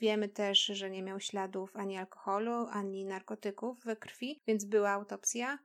Wiemy 0.00 0.28
też, 0.28 0.64
że 0.64 0.90
nie 0.90 1.02
miał 1.02 1.20
śladów 1.20 1.76
ani 1.76 1.96
alkoholu, 1.96 2.66
ani 2.70 3.04
narkotyków 3.04 3.84
we 3.84 3.96
krwi, 3.96 4.42
więc 4.46 4.64
była 4.64 4.90
autopsja. 4.90 5.58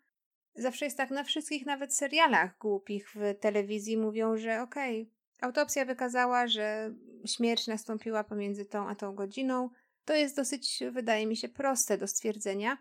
Zawsze 0.56 0.86
jest 0.86 0.98
tak 0.98 1.12
na 1.12 1.24
wszystkich, 1.24 1.65
nawet 1.65 1.96
serialach 1.96 2.58
głupich 2.58 3.13
w 3.15 3.39
telewizji 3.39 3.98
mówią, 3.98 4.38
że 4.38 4.62
okej, 4.62 5.02
okay, 5.02 5.13
autopsja 5.41 5.86
wykazała, 5.86 6.48
że 6.48 6.93
śmierć 7.26 7.67
nastąpiła 7.67 8.24
pomiędzy 8.24 8.65
tą 8.65 8.89
a 8.89 8.96
tą 8.96 9.15
godziną. 9.15 9.69
To 10.06 10.15
jest 10.15 10.36
dosyć, 10.36 10.84
wydaje 10.91 11.28
mi 11.28 11.38
się, 11.38 11.50
proste 11.50 11.98
do 11.98 12.08
stwierdzenia. 12.08 12.78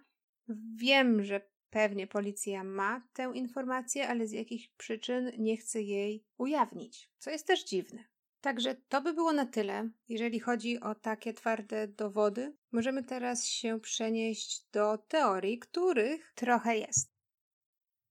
Wiem, 0.76 1.22
że 1.24 1.40
Pewnie 1.72 2.06
policja 2.06 2.64
ma 2.64 3.08
tę 3.12 3.32
informację, 3.34 4.08
ale 4.08 4.26
z 4.26 4.32
jakich 4.32 4.70
przyczyn 4.76 5.32
nie 5.38 5.56
chce 5.56 5.82
jej 5.82 6.24
ujawnić, 6.38 7.10
co 7.18 7.30
jest 7.30 7.46
też 7.46 7.64
dziwne. 7.64 8.04
Także 8.42 8.74
to 8.88 9.00
by 9.00 9.12
było 9.12 9.32
na 9.32 9.46
tyle, 9.46 9.90
jeżeli 10.08 10.40
chodzi 10.40 10.80
o 10.80 10.94
takie 10.94 11.34
twarde 11.34 11.88
dowody. 11.88 12.56
Możemy 12.72 13.04
teraz 13.04 13.46
się 13.46 13.80
przenieść 13.80 14.66
do 14.72 14.98
teorii, 14.98 15.58
których 15.58 16.32
trochę 16.34 16.76
jest. 16.78 17.12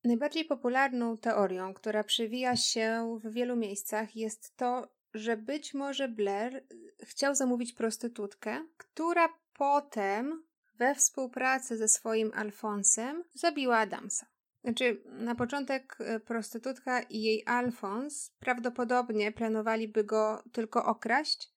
Najbardziej 0.04 0.46
popularną 0.46 1.18
teorią, 1.18 1.74
która 1.74 2.04
przewija 2.04 2.56
się 2.56 3.20
w 3.24 3.34
wielu 3.34 3.56
miejscach, 3.56 4.16
jest 4.16 4.56
to, 4.56 4.88
że 5.14 5.38
być 5.38 5.74
może 5.74 6.08
Blair 6.08 6.66
chciał 7.04 7.36
zamówić 7.36 7.74
prostytutkę, 7.74 8.66
która 8.78 9.30
potem 9.54 10.44
we 10.78 10.96
współpracy 10.96 11.78
ze 11.78 11.88
swoim 11.88 12.32
Alfonsem 12.36 13.24
zabiła 13.34 13.78
Adamsa. 13.78 14.26
Znaczy, 14.64 15.04
na 15.06 15.36
początek 15.36 15.98
e, 16.00 16.20
prostytutka 16.20 17.02
i 17.02 17.22
jej 17.22 17.44
Alfons 17.46 18.32
prawdopodobnie 18.40 19.32
planowaliby 19.32 20.04
go 20.04 20.44
tylko 20.52 20.86
okraść, 20.86 21.54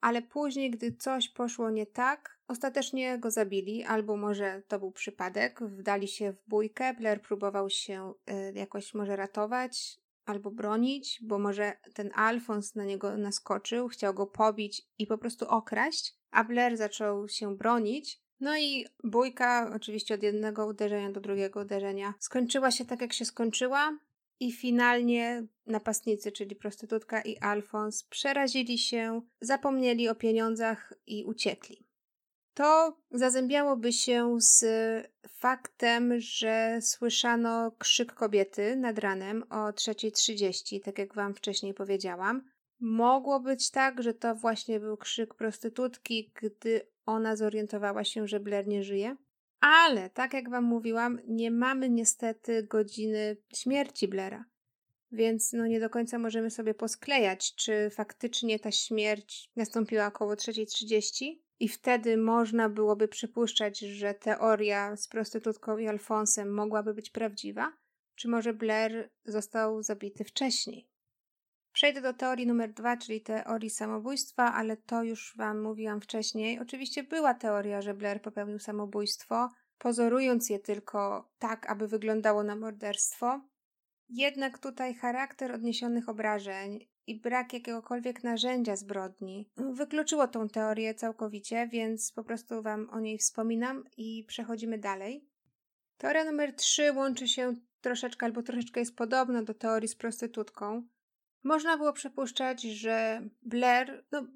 ale 0.00 0.22
później, 0.22 0.70
gdy 0.70 0.92
coś 0.92 1.28
poszło 1.28 1.70
nie 1.70 1.86
tak, 1.86 2.38
ostatecznie 2.48 3.18
go 3.18 3.30
zabili, 3.30 3.84
albo 3.84 4.16
może 4.16 4.62
to 4.68 4.78
był 4.78 4.92
przypadek, 4.92 5.60
wdali 5.62 6.08
się 6.08 6.32
w 6.32 6.48
bójkę, 6.48 6.94
Blair 6.94 7.22
próbował 7.22 7.70
się 7.70 8.14
y, 8.30 8.52
jakoś 8.54 8.94
może 8.94 9.16
ratować 9.16 10.00
albo 10.24 10.50
bronić, 10.50 11.18
bo 11.22 11.38
może 11.38 11.72
ten 11.94 12.10
Alfons 12.14 12.74
na 12.74 12.84
niego 12.84 13.16
naskoczył, 13.16 13.88
chciał 13.88 14.14
go 14.14 14.26
pobić 14.26 14.82
i 14.98 15.06
po 15.06 15.18
prostu 15.18 15.48
okraść, 15.48 16.16
a 16.30 16.44
Blair 16.44 16.76
zaczął 16.76 17.28
się 17.28 17.56
bronić, 17.56 18.20
no 18.40 18.58
i 18.58 18.86
bójka, 19.04 19.72
oczywiście 19.76 20.14
od 20.14 20.22
jednego 20.22 20.66
uderzenia 20.66 21.10
do 21.10 21.20
drugiego 21.20 21.60
uderzenia, 21.60 22.14
skończyła 22.18 22.70
się 22.70 22.84
tak, 22.84 23.00
jak 23.00 23.12
się 23.12 23.24
skończyła. 23.24 23.98
I 24.42 24.52
finalnie 24.52 25.46
napastnicy, 25.66 26.32
czyli 26.32 26.56
prostytutka 26.56 27.20
i 27.22 27.38
Alfons, 27.38 28.02
przerazili 28.02 28.78
się, 28.78 29.22
zapomnieli 29.40 30.08
o 30.08 30.14
pieniądzach 30.14 30.92
i 31.06 31.24
uciekli. 31.24 31.86
To 32.54 32.96
zazębiałoby 33.10 33.92
się 33.92 34.36
z 34.40 34.64
faktem, 35.28 36.20
że 36.20 36.78
słyszano 36.82 37.72
krzyk 37.78 38.12
kobiety 38.12 38.76
nad 38.76 38.98
ranem 38.98 39.42
o 39.50 39.56
3.30, 39.56 40.80
tak 40.84 40.98
jak 40.98 41.14
Wam 41.14 41.34
wcześniej 41.34 41.74
powiedziałam. 41.74 42.42
Mogło 42.80 43.40
być 43.40 43.70
tak, 43.70 44.02
że 44.02 44.14
to 44.14 44.34
właśnie 44.34 44.80
był 44.80 44.96
krzyk 44.96 45.34
prostytutki, 45.34 46.32
gdy 46.34 46.89
ona 47.06 47.36
zorientowała 47.36 48.04
się, 48.04 48.28
że 48.28 48.40
Blair 48.40 48.66
nie 48.68 48.82
żyje. 48.82 49.16
Ale, 49.60 50.10
tak 50.10 50.34
jak 50.34 50.50
Wam 50.50 50.64
mówiłam, 50.64 51.18
nie 51.28 51.50
mamy 51.50 51.90
niestety 51.90 52.62
godziny 52.62 53.36
śmierci 53.54 54.08
Blaira. 54.08 54.44
Więc 55.12 55.52
no 55.52 55.66
nie 55.66 55.80
do 55.80 55.90
końca 55.90 56.18
możemy 56.18 56.50
sobie 56.50 56.74
posklejać, 56.74 57.54
czy 57.54 57.90
faktycznie 57.90 58.58
ta 58.58 58.70
śmierć 58.70 59.50
nastąpiła 59.56 60.06
około 60.06 60.34
3.30 60.34 61.38
i 61.60 61.68
wtedy 61.68 62.16
można 62.16 62.68
byłoby 62.68 63.08
przypuszczać, 63.08 63.78
że 63.78 64.14
teoria 64.14 64.96
z 64.96 65.08
prostytutką 65.08 65.78
i 65.78 65.88
Alfonsem 65.88 66.54
mogłaby 66.54 66.94
być 66.94 67.10
prawdziwa, 67.10 67.72
czy 68.14 68.28
może 68.28 68.54
Blair 68.54 69.10
został 69.24 69.82
zabity 69.82 70.24
wcześniej. 70.24 70.89
Przejdę 71.80 72.00
do 72.00 72.14
teorii 72.14 72.46
numer 72.46 72.72
dwa, 72.72 72.96
czyli 72.96 73.20
teorii 73.20 73.70
samobójstwa, 73.70 74.54
ale 74.54 74.76
to 74.76 75.02
już 75.02 75.34
Wam 75.36 75.62
mówiłam 75.62 76.00
wcześniej. 76.00 76.58
Oczywiście 76.58 77.02
była 77.02 77.34
teoria, 77.34 77.82
że 77.82 77.94
Blair 77.94 78.22
popełnił 78.22 78.58
samobójstwo, 78.58 79.48
pozorując 79.78 80.50
je 80.50 80.58
tylko 80.58 81.30
tak, 81.38 81.70
aby 81.70 81.88
wyglądało 81.88 82.42
na 82.42 82.56
morderstwo. 82.56 83.40
Jednak 84.08 84.58
tutaj 84.58 84.94
charakter 84.94 85.52
odniesionych 85.52 86.08
obrażeń 86.08 86.88
i 87.06 87.20
brak 87.20 87.52
jakiegokolwiek 87.52 88.24
narzędzia 88.24 88.76
zbrodni 88.76 89.50
wykluczyło 89.56 90.28
tą 90.28 90.48
teorię 90.48 90.94
całkowicie, 90.94 91.68
więc 91.72 92.12
po 92.12 92.24
prostu 92.24 92.62
Wam 92.62 92.90
o 92.90 93.00
niej 93.00 93.18
wspominam 93.18 93.84
i 93.96 94.24
przechodzimy 94.28 94.78
dalej. 94.78 95.28
Teoria 95.98 96.24
numer 96.24 96.54
3 96.54 96.92
łączy 96.92 97.28
się 97.28 97.54
troszeczkę 97.80 98.26
albo 98.26 98.42
troszeczkę 98.42 98.80
jest 98.80 98.96
podobna 98.96 99.42
do 99.42 99.54
teorii 99.54 99.88
z 99.88 99.96
prostytutką. 99.96 100.82
Można 101.42 101.76
było 101.76 101.92
przypuszczać, 101.92 102.62
że 102.62 103.22
Blair 103.42 104.04
no, 104.12 104.26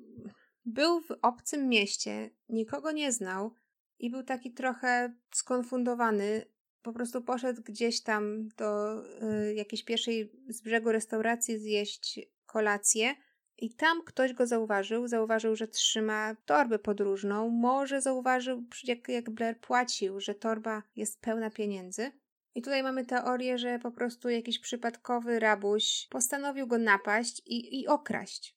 był 0.64 1.00
w 1.00 1.10
obcym 1.22 1.68
mieście, 1.68 2.30
nikogo 2.48 2.92
nie 2.92 3.12
znał 3.12 3.54
i 3.98 4.10
był 4.10 4.22
taki 4.22 4.52
trochę 4.52 5.14
skonfundowany. 5.34 6.46
Po 6.82 6.92
prostu 6.92 7.22
poszedł 7.22 7.62
gdzieś 7.62 8.02
tam 8.02 8.48
do 8.56 9.00
y, 9.22 9.54
jakiejś 9.54 9.84
pierwszej 9.84 10.32
z 10.48 10.60
brzegu 10.60 10.92
restauracji 10.92 11.58
zjeść 11.58 12.20
kolację 12.46 13.14
i 13.58 13.74
tam 13.74 14.02
ktoś 14.02 14.32
go 14.32 14.46
zauważył, 14.46 15.08
zauważył, 15.08 15.56
że 15.56 15.68
trzyma 15.68 16.36
torbę 16.44 16.78
podróżną, 16.78 17.48
może 17.48 18.00
zauważył, 18.00 18.64
jak, 18.84 19.08
jak 19.08 19.30
Blair 19.30 19.60
płacił, 19.60 20.20
że 20.20 20.34
torba 20.34 20.82
jest 20.96 21.20
pełna 21.20 21.50
pieniędzy. 21.50 22.12
I 22.54 22.62
tutaj 22.62 22.82
mamy 22.82 23.06
teorię, 23.06 23.58
że 23.58 23.78
po 23.78 23.90
prostu 23.90 24.28
jakiś 24.28 24.58
przypadkowy 24.58 25.40
rabuś 25.40 26.06
postanowił 26.10 26.66
go 26.66 26.78
napaść 26.78 27.42
i, 27.46 27.80
i 27.80 27.86
okraść. 27.86 28.56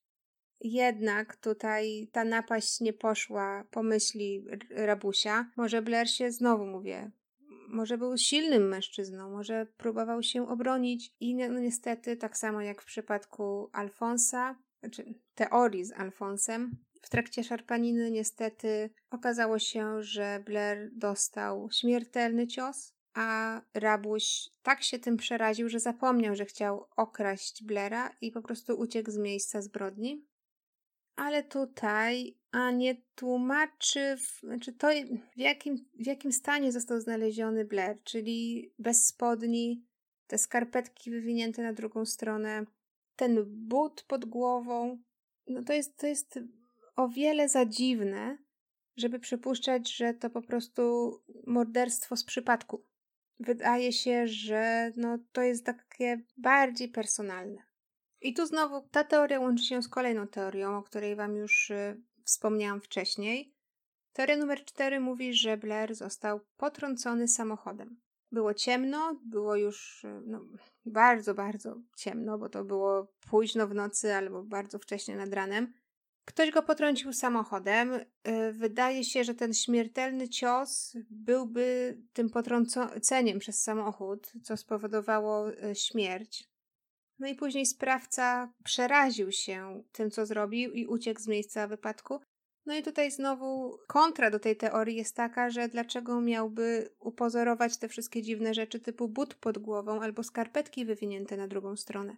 Jednak 0.62 1.36
tutaj 1.36 2.10
ta 2.12 2.24
napaść 2.24 2.82
nie 2.82 2.94
poszła 2.94 3.64
po 3.72 3.84
myśli 3.84 4.46
rabusia. 4.70 5.52
Może 5.56 5.82
Blair 5.82 6.10
się 6.10 6.32
znowu 6.32 6.66
mówię, 6.66 7.12
może 7.70 7.98
był 7.98 8.18
silnym 8.18 8.68
mężczyzną, 8.68 9.32
może 9.32 9.66
próbował 9.78 10.24
się 10.24 10.48
obronić 10.48 11.14
i 11.20 11.36
no, 11.36 11.60
niestety, 11.60 12.18
tak 12.18 12.38
samo 12.38 12.62
jak 12.62 12.82
w 12.82 12.86
przypadku 12.86 13.70
Alfonsa, 13.74 14.56
znaczy 14.80 15.14
teorii 15.36 15.86
z 15.86 15.92
Alfonsem, 15.92 16.78
w 17.02 17.10
trakcie 17.10 17.44
szarpaniny 17.44 18.12
niestety 18.12 18.90
okazało 19.10 19.60
się, 19.60 20.04
że 20.04 20.44
Blair 20.46 20.90
dostał 20.94 21.70
śmiertelny 21.72 22.48
cios, 22.48 22.97
a 23.17 23.62
rabuś 23.73 24.49
tak 24.63 24.84
się 24.84 24.99
tym 24.99 25.17
przeraził, 25.17 25.69
że 25.69 25.80
zapomniał, 25.80 26.36
że 26.36 26.45
chciał 26.45 26.86
okraść 26.95 27.63
Blaira 27.63 28.15
i 28.21 28.32
po 28.32 28.41
prostu 28.41 28.80
uciekł 28.80 29.12
z 29.12 29.17
miejsca 29.17 29.62
zbrodni. 29.62 30.25
Ale 31.15 31.43
tutaj 31.43 32.38
a 32.51 32.71
nie 32.71 32.95
tłumaczy, 33.15 34.17
w, 34.17 34.39
znaczy 34.39 34.73
to 34.73 34.88
w 35.36 35.39
jakim, 35.39 35.86
w 35.99 36.06
jakim 36.06 36.32
stanie 36.32 36.71
został 36.71 37.01
znaleziony 37.01 37.65
Blair, 37.65 38.03
czyli 38.03 38.71
bez 38.80 39.08
spodni, 39.08 39.86
te 40.27 40.38
skarpetki 40.38 41.12
wywinięte 41.12 41.63
na 41.63 41.73
drugą 41.73 42.06
stronę, 42.06 42.65
ten 43.15 43.45
but 43.47 44.03
pod 44.03 44.25
głową. 44.25 44.99
No 45.47 45.63
to 45.63 45.73
jest, 45.73 45.97
to 45.97 46.08
jest 46.08 46.39
o 46.95 47.10
wiele 47.10 47.49
za 47.49 47.65
dziwne, 47.65 48.38
żeby 48.97 49.19
przypuszczać, 49.19 49.95
że 49.95 50.13
to 50.13 50.30
po 50.30 50.41
prostu 50.41 51.13
morderstwo 51.47 52.15
z 52.15 52.23
przypadku. 52.23 52.84
Wydaje 53.39 53.93
się, 53.93 54.28
że 54.28 54.91
no, 54.95 55.17
to 55.32 55.41
jest 55.41 55.65
takie 55.65 56.21
bardziej 56.38 56.89
personalne. 56.89 57.63
I 58.21 58.34
tu 58.34 58.45
znowu 58.45 58.82
ta 58.91 59.04
teoria 59.04 59.39
łączy 59.39 59.63
się 59.63 59.82
z 59.82 59.88
kolejną 59.88 60.28
teorią, 60.28 60.78
o 60.78 60.84
której 60.84 61.15
Wam 61.15 61.36
już 61.36 61.69
y, 61.69 62.02
wspomniałam 62.23 62.82
wcześniej. 62.82 63.54
Teoria 64.13 64.38
numer 64.38 64.65
4 64.65 65.00
mówi, 65.00 65.34
że 65.34 65.58
Blair 65.58 65.95
został 65.95 66.39
potrącony 66.58 67.28
samochodem. 67.28 68.02
Było 68.32 68.54
ciemno, 68.54 69.19
było 69.26 69.56
już 69.56 70.04
y, 70.04 70.21
no, 70.26 70.41
bardzo, 70.86 71.34
bardzo 71.34 71.76
ciemno, 71.97 72.38
bo 72.38 72.50
to 72.50 72.63
było 72.63 73.13
późno 73.30 73.67
w 73.67 73.73
nocy 73.73 74.13
albo 74.13 74.43
bardzo 74.43 74.80
wcześnie 74.80 75.15
nad 75.15 75.34
ranem. 75.34 75.73
Ktoś 76.28 76.52
go 76.52 76.63
potrącił 76.63 77.13
samochodem. 77.13 77.94
Y, 77.94 78.06
wydaje 78.54 79.04
się, 79.04 79.24
że 79.24 79.36
ten 79.36 79.54
śmiertelny 79.54 80.30
cios 80.30 80.98
byłby 81.10 81.98
tym 82.13 82.30
potrąceniem 82.30 83.40
przez 83.40 83.63
samochód, 83.63 84.32
co 84.44 84.58
spowodowało 84.58 85.50
y, 85.50 85.76
śmierć. 85.76 86.44
No 87.20 87.28
i 87.28 87.36
później 87.36 87.66
sprawca 87.66 88.54
przeraził 88.63 89.32
się 89.32 89.84
tym, 89.92 90.12
co 90.12 90.26
zrobił 90.26 90.72
i 90.72 90.86
uciekł 90.86 91.22
z 91.22 91.28
miejsca 91.28 91.68
wypadku. 91.68 92.20
No 92.66 92.76
i 92.76 92.84
tutaj 92.84 93.12
znowu 93.12 93.78
kontra 93.88 94.32
do 94.32 94.40
tej 94.40 94.58
teorii 94.58 94.98
jest 94.98 95.16
taka, 95.16 95.50
że 95.50 95.68
dlaczego 95.68 96.22
miałby 96.22 96.90
upozorować 97.00 97.78
te 97.78 97.90
wszystkie 97.90 98.22
dziwne 98.22 98.54
rzeczy 98.54 98.80
typu 98.80 99.08
but 99.08 99.36
pod 99.36 99.58
głową 99.58 100.02
albo 100.02 100.24
skarpetki 100.24 100.86
wywinięte 100.86 101.38
na 101.38 101.48
drugą 101.48 101.76
stronę. 101.76 102.16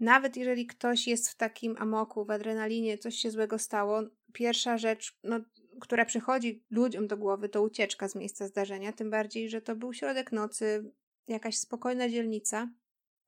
Nawet 0.00 0.36
jeżeli 0.36 0.66
ktoś 0.66 1.06
jest 1.06 1.28
w 1.28 1.36
takim 1.36 1.76
amoku, 1.78 2.24
w 2.24 2.30
adrenalinie, 2.30 2.98
coś 2.98 3.14
się 3.14 3.30
złego 3.30 3.58
stało, 3.58 4.02
pierwsza 4.32 4.78
rzecz, 4.78 5.18
no, 5.24 5.40
która 5.80 6.04
przychodzi 6.04 6.64
ludziom 6.70 7.06
do 7.06 7.16
głowy, 7.16 7.48
to 7.48 7.62
ucieczka 7.62 8.08
z 8.08 8.14
miejsca 8.14 8.46
zdarzenia, 8.46 8.92
tym 8.92 9.10
bardziej, 9.10 9.48
że 9.48 9.62
to 9.62 9.76
był 9.76 9.92
środek 9.92 10.32
nocy, 10.32 10.92
jakaś 11.28 11.58
spokojna 11.58 12.08
dzielnica. 12.08 12.70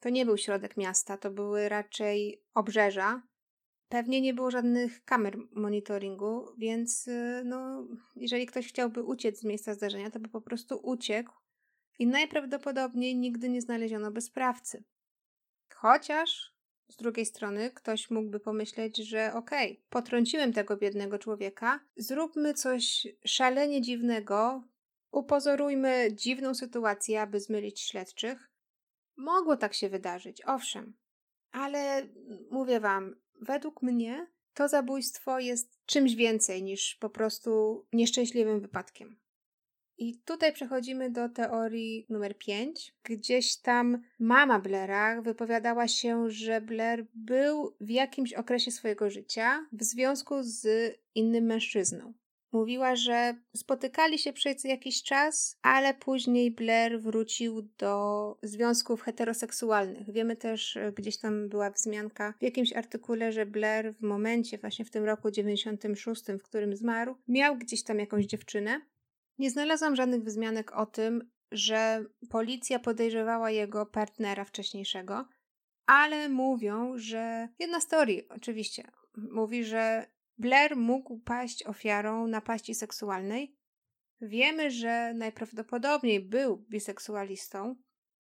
To 0.01 0.09
nie 0.09 0.27
był 0.27 0.37
środek 0.37 0.77
miasta, 0.77 1.17
to 1.17 1.31
były 1.31 1.69
raczej 1.69 2.43
obrzeża. 2.55 3.23
Pewnie 3.89 4.21
nie 4.21 4.35
było 4.35 4.51
żadnych 4.51 5.05
kamer 5.05 5.39
monitoringu, 5.53 6.49
więc 6.59 7.09
no, 7.45 7.89
jeżeli 8.17 8.47
ktoś 8.47 8.69
chciałby 8.69 9.03
uciec 9.03 9.41
z 9.41 9.45
miejsca 9.45 9.75
zdarzenia, 9.75 10.11
to 10.11 10.21
by 10.21 10.29
po 10.29 10.41
prostu 10.41 10.81
uciekł 10.83 11.33
i 11.99 12.07
najprawdopodobniej 12.07 13.17
nigdy 13.17 13.49
nie 13.49 13.61
znaleziono 13.61 14.11
by 14.11 14.21
sprawcy. 14.21 14.85
Chociaż 15.75 16.56
z 16.89 16.97
drugiej 16.97 17.27
strony 17.27 17.71
ktoś 17.71 18.11
mógłby 18.11 18.41
pomyśleć, 18.41 18.97
że 18.97 19.35
okej, 19.35 19.73
okay, 19.73 19.85
potrąciłem 19.89 20.53
tego 20.53 20.77
biednego 20.77 21.19
człowieka, 21.19 21.81
zróbmy 21.97 22.55
coś 22.55 23.07
szalenie 23.27 23.83
dziwnego, 23.83 24.63
upozorujmy 25.11 26.09
dziwną 26.13 26.55
sytuację, 26.55 27.21
aby 27.21 27.41
zmylić 27.41 27.81
śledczych. 27.81 28.51
Mogło 29.17 29.57
tak 29.57 29.75
się 29.75 29.89
wydarzyć, 29.89 30.43
owszem, 30.47 30.97
ale 31.53 32.09
mówię 32.51 32.81
wam, 32.81 33.17
według 33.41 33.83
mnie 33.83 34.27
to 34.55 34.69
zabójstwo 34.69 35.39
jest 35.39 35.79
czymś 35.87 36.15
więcej 36.15 36.63
niż 36.63 36.95
po 36.95 37.11
prostu 37.11 37.85
nieszczęśliwym 37.93 38.61
wypadkiem. 38.61 39.26
I 39.99 40.19
tutaj 40.25 40.53
przechodzimy 40.53 41.11
do 41.11 41.29
teorii 41.29 42.07
numer 42.09 42.39
5. 42.39 42.95
Gdzieś 43.05 43.57
tam 43.57 44.03
mama 44.19 44.59
Blaira 44.59 45.23
wypowiadała 45.23 45.89
się, 45.89 46.31
że 46.31 46.61
Blair 46.61 47.07
był 47.15 47.77
w 47.81 47.91
jakimś 47.91 48.33
okresie 48.33 48.71
swojego 48.71 49.11
życia 49.11 49.67
w 49.73 49.85
związku 49.85 50.35
z 50.43 50.69
innym 51.15 51.45
mężczyzną. 51.45 52.13
Mówiła, 52.53 52.97
że 52.97 53.35
spotykali 53.57 54.19
się 54.19 54.33
przez 54.33 54.65
jakiś 54.65 55.03
czas, 55.03 55.59
ale 55.63 55.95
później 55.95 56.51
Blair 56.51 57.01
wrócił 57.01 57.63
do 57.79 58.39
związków 58.43 59.03
heteroseksualnych. 59.03 60.13
Wiemy 60.13 60.37
też, 60.37 60.79
gdzieś 60.97 61.19
tam 61.19 61.49
była 61.49 61.71
wzmianka 61.71 62.35
w 62.41 62.43
jakimś 62.43 62.73
artykule, 62.73 63.33
że 63.33 63.47
Blair 63.47 63.95
w 63.95 64.03
momencie, 64.03 64.59
właśnie 64.59 64.85
w 64.85 64.91
tym 64.91 65.05
roku 65.05 65.31
96, 65.31 66.23
w 66.25 66.43
którym 66.43 66.77
zmarł, 66.77 67.17
miał 67.29 67.57
gdzieś 67.57 67.83
tam 67.83 67.99
jakąś 67.99 68.27
dziewczynę, 68.27 68.81
nie 69.39 69.51
znalazłam 69.51 69.97
żadnych 69.97 70.23
wzmianek 70.23 70.73
o 70.73 70.87
tym, 70.87 71.31
że 71.53 72.05
policja 72.31 72.79
podejrzewała 72.79 73.51
jego 73.51 73.87
partnera 73.87 74.45
wcześniejszego, 74.45 75.29
ale 75.87 76.29
mówią, 76.29 76.93
że 76.99 77.49
jedna 77.59 77.81
teorii 77.81 78.29
oczywiście 78.29 78.91
mówi, 79.17 79.65
że 79.65 80.07
Blair 80.39 80.77
mógł 80.77 81.19
paść 81.19 81.67
ofiarą 81.67 82.27
napaści 82.27 82.75
seksualnej. 82.75 83.57
Wiemy, 84.21 84.71
że 84.71 85.15
najprawdopodobniej 85.15 86.21
był 86.21 86.57
biseksualistą, 86.57 87.77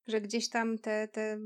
że 0.07 0.21
gdzieś 0.21 0.49
tam 0.49 0.79
te, 0.79 1.09
te 1.09 1.39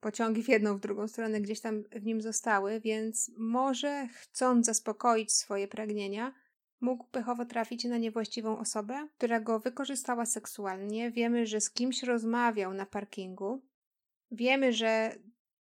pociągi 0.00 0.42
w 0.42 0.48
jedną, 0.48 0.76
w 0.76 0.80
drugą 0.80 1.08
stronę 1.08 1.40
gdzieś 1.40 1.60
tam 1.60 1.82
w 1.82 2.04
nim 2.04 2.20
zostały, 2.20 2.80
więc 2.80 3.30
może 3.38 4.08
chcąc 4.12 4.66
zaspokoić 4.66 5.32
swoje 5.32 5.68
pragnienia, 5.68 6.34
mógł 6.80 7.04
pechowo 7.04 7.44
trafić 7.44 7.84
na 7.84 7.98
niewłaściwą 7.98 8.58
osobę, 8.58 9.08
która 9.16 9.40
go 9.40 9.60
wykorzystała 9.60 10.26
seksualnie. 10.26 11.10
Wiemy, 11.10 11.46
że 11.46 11.60
z 11.60 11.70
kimś 11.70 12.02
rozmawiał 12.02 12.74
na 12.74 12.86
parkingu. 12.86 13.62
Wiemy, 14.30 14.72
że 14.72 15.12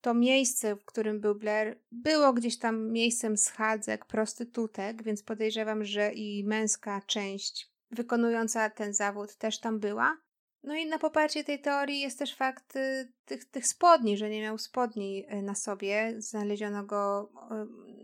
to 0.02 0.14
miejsce, 0.14 0.76
w 0.76 0.86
którym 0.86 1.20
był 1.20 1.36
Blair, 1.36 1.80
było 1.92 2.34
gdzieś 2.34 2.60
tam 2.60 2.92
miejscem 2.92 3.38
schadzek, 3.38 4.06
prostytutek, 4.06 5.04
więc 5.04 5.24
podejrzewam, 5.24 5.84
że 5.84 6.14
i 6.14 6.44
męska 6.44 7.02
część 7.02 7.72
wykonująca 7.92 8.70
ten 8.70 8.94
zawód 8.94 9.36
też 9.36 9.60
tam 9.60 9.80
była. 9.80 10.18
No 10.64 10.76
i 10.76 10.86
na 10.86 11.00
poparcie 11.00 11.44
tej 11.44 11.62
teorii 11.62 12.00
jest 12.00 12.20
też 12.20 12.36
fakt 12.36 12.76
y, 12.76 13.14
tych, 13.26 13.46
tych 13.46 13.68
spodni, 13.68 14.18
że 14.18 14.30
nie 14.30 14.42
miał 14.42 14.58
spodni 14.58 15.26
y, 15.34 15.42
na 15.42 15.56
sobie. 15.56 16.16
Znaleziono 16.18 16.84
go 16.84 17.32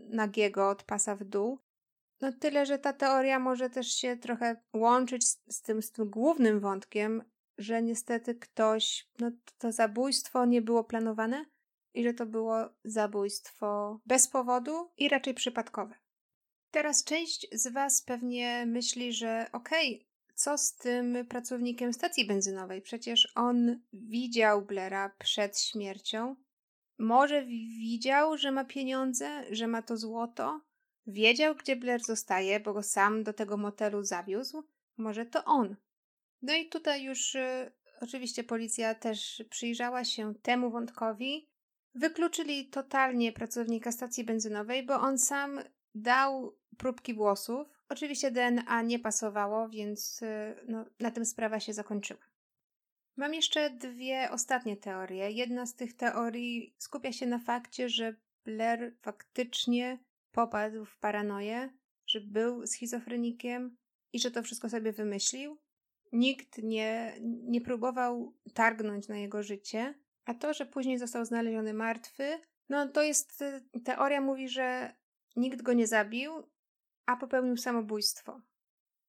y, 0.08 0.14
nagiego 0.16 0.68
od 0.68 0.82
pasa 0.82 1.16
w 1.16 1.24
dół. 1.24 1.58
No 2.20 2.32
tyle, 2.32 2.66
że 2.66 2.78
ta 2.78 2.92
teoria 2.92 3.38
może 3.38 3.70
też 3.70 3.94
się 3.94 4.16
trochę 4.16 4.56
łączyć 4.72 5.28
z, 5.28 5.40
z, 5.48 5.62
tym, 5.62 5.82
z 5.82 5.92
tym 5.92 6.10
głównym 6.10 6.60
wątkiem, 6.60 7.22
że 7.58 7.82
niestety 7.82 8.34
ktoś, 8.34 9.08
no 9.18 9.30
to 9.58 9.72
zabójstwo 9.72 10.44
nie 10.44 10.62
było 10.62 10.84
planowane 10.84 11.44
i 11.94 12.04
że 12.04 12.14
to 12.14 12.26
było 12.26 12.56
zabójstwo 12.84 14.00
bez 14.06 14.28
powodu 14.28 14.90
i 14.96 15.08
raczej 15.08 15.34
przypadkowe. 15.34 15.94
Teraz 16.70 17.04
część 17.04 17.46
z 17.52 17.72
Was 17.72 18.02
pewnie 18.02 18.66
myśli, 18.66 19.12
że 19.12 19.46
okej, 19.52 19.94
okay, 19.94 20.14
co 20.34 20.58
z 20.58 20.76
tym 20.76 21.26
pracownikiem 21.28 21.92
stacji 21.92 22.26
benzynowej? 22.26 22.82
Przecież 22.82 23.32
on 23.34 23.80
widział 23.92 24.62
Blaira 24.62 25.14
przed 25.18 25.60
śmiercią. 25.60 26.36
Może 26.98 27.44
widział, 27.44 28.36
że 28.38 28.52
ma 28.52 28.64
pieniądze, 28.64 29.44
że 29.50 29.66
ma 29.66 29.82
to 29.82 29.96
złoto. 29.96 30.60
Wiedział, 31.06 31.54
gdzie 31.54 31.76
Blair 31.76 32.04
zostaje, 32.04 32.60
bo 32.60 32.72
go 32.72 32.82
sam 32.82 33.22
do 33.22 33.32
tego 33.32 33.56
motelu 33.56 34.02
zawiózł. 34.02 34.64
Może 34.96 35.26
to 35.26 35.44
on. 35.44 35.76
No 36.42 36.54
i 36.54 36.68
tutaj 36.68 37.04
już 37.04 37.34
y, 37.34 37.72
oczywiście 38.00 38.44
policja 38.44 38.94
też 38.94 39.44
przyjrzała 39.50 40.04
się 40.04 40.34
temu 40.34 40.70
wątkowi. 40.70 41.48
Wykluczyli 41.94 42.68
totalnie 42.68 43.32
pracownika 43.32 43.92
stacji 43.92 44.24
benzynowej, 44.24 44.86
bo 44.86 44.94
on 44.94 45.18
sam 45.18 45.60
dał 45.94 46.58
próbki 46.78 47.14
włosów. 47.14 47.68
Oczywiście 47.88 48.30
DNA 48.30 48.82
nie 48.82 48.98
pasowało, 48.98 49.68
więc 49.68 50.22
y, 50.22 50.54
no, 50.68 50.84
na 51.00 51.10
tym 51.10 51.24
sprawa 51.24 51.60
się 51.60 51.72
zakończyła. 51.72 52.20
Mam 53.16 53.34
jeszcze 53.34 53.70
dwie 53.70 54.28
ostatnie 54.30 54.76
teorie. 54.76 55.30
Jedna 55.30 55.66
z 55.66 55.74
tych 55.74 55.96
teorii 55.96 56.74
skupia 56.78 57.12
się 57.12 57.26
na 57.26 57.38
fakcie, 57.38 57.88
że 57.88 58.14
Blair 58.44 58.94
faktycznie 59.02 59.98
popadł 60.34 60.84
w 60.84 60.98
paranoję, 60.98 61.70
że 62.06 62.20
był 62.20 62.66
schizofrenikiem 62.66 63.76
i 64.12 64.18
że 64.18 64.30
to 64.30 64.42
wszystko 64.42 64.68
sobie 64.68 64.92
wymyślił. 64.92 65.58
Nikt 66.12 66.58
nie, 66.58 67.14
nie 67.22 67.60
próbował 67.60 68.34
targnąć 68.54 69.08
na 69.08 69.16
jego 69.16 69.42
życie, 69.42 69.94
a 70.24 70.34
to, 70.34 70.54
że 70.54 70.66
później 70.66 70.98
został 70.98 71.24
znaleziony 71.24 71.74
martwy, 71.74 72.38
no 72.68 72.88
to 72.88 73.02
jest 73.02 73.44
teoria 73.84 74.20
mówi, 74.20 74.48
że 74.48 74.94
nikt 75.36 75.62
go 75.62 75.72
nie 75.72 75.86
zabił, 75.86 76.32
a 77.06 77.16
popełnił 77.16 77.56
samobójstwo. 77.56 78.40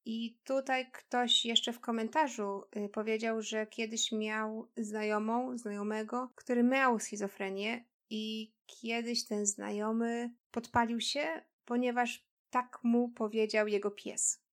I 0.05 0.39
tutaj 0.43 0.91
ktoś 0.91 1.45
jeszcze 1.45 1.73
w 1.73 1.79
komentarzu 1.79 2.63
y, 2.75 2.89
powiedział, 2.89 3.41
że 3.41 3.67
kiedyś 3.67 4.11
miał 4.11 4.71
znajomą, 4.77 5.57
znajomego, 5.57 6.31
który 6.35 6.63
miał 6.63 6.99
schizofrenię 6.99 7.85
i 8.09 8.53
kiedyś 8.65 9.25
ten 9.25 9.45
znajomy 9.45 10.33
podpalił 10.51 11.01
się, 11.01 11.41
ponieważ 11.65 12.25
tak 12.49 12.79
mu 12.83 13.09
powiedział 13.09 13.67
jego 13.67 13.91
pies. 13.91 14.45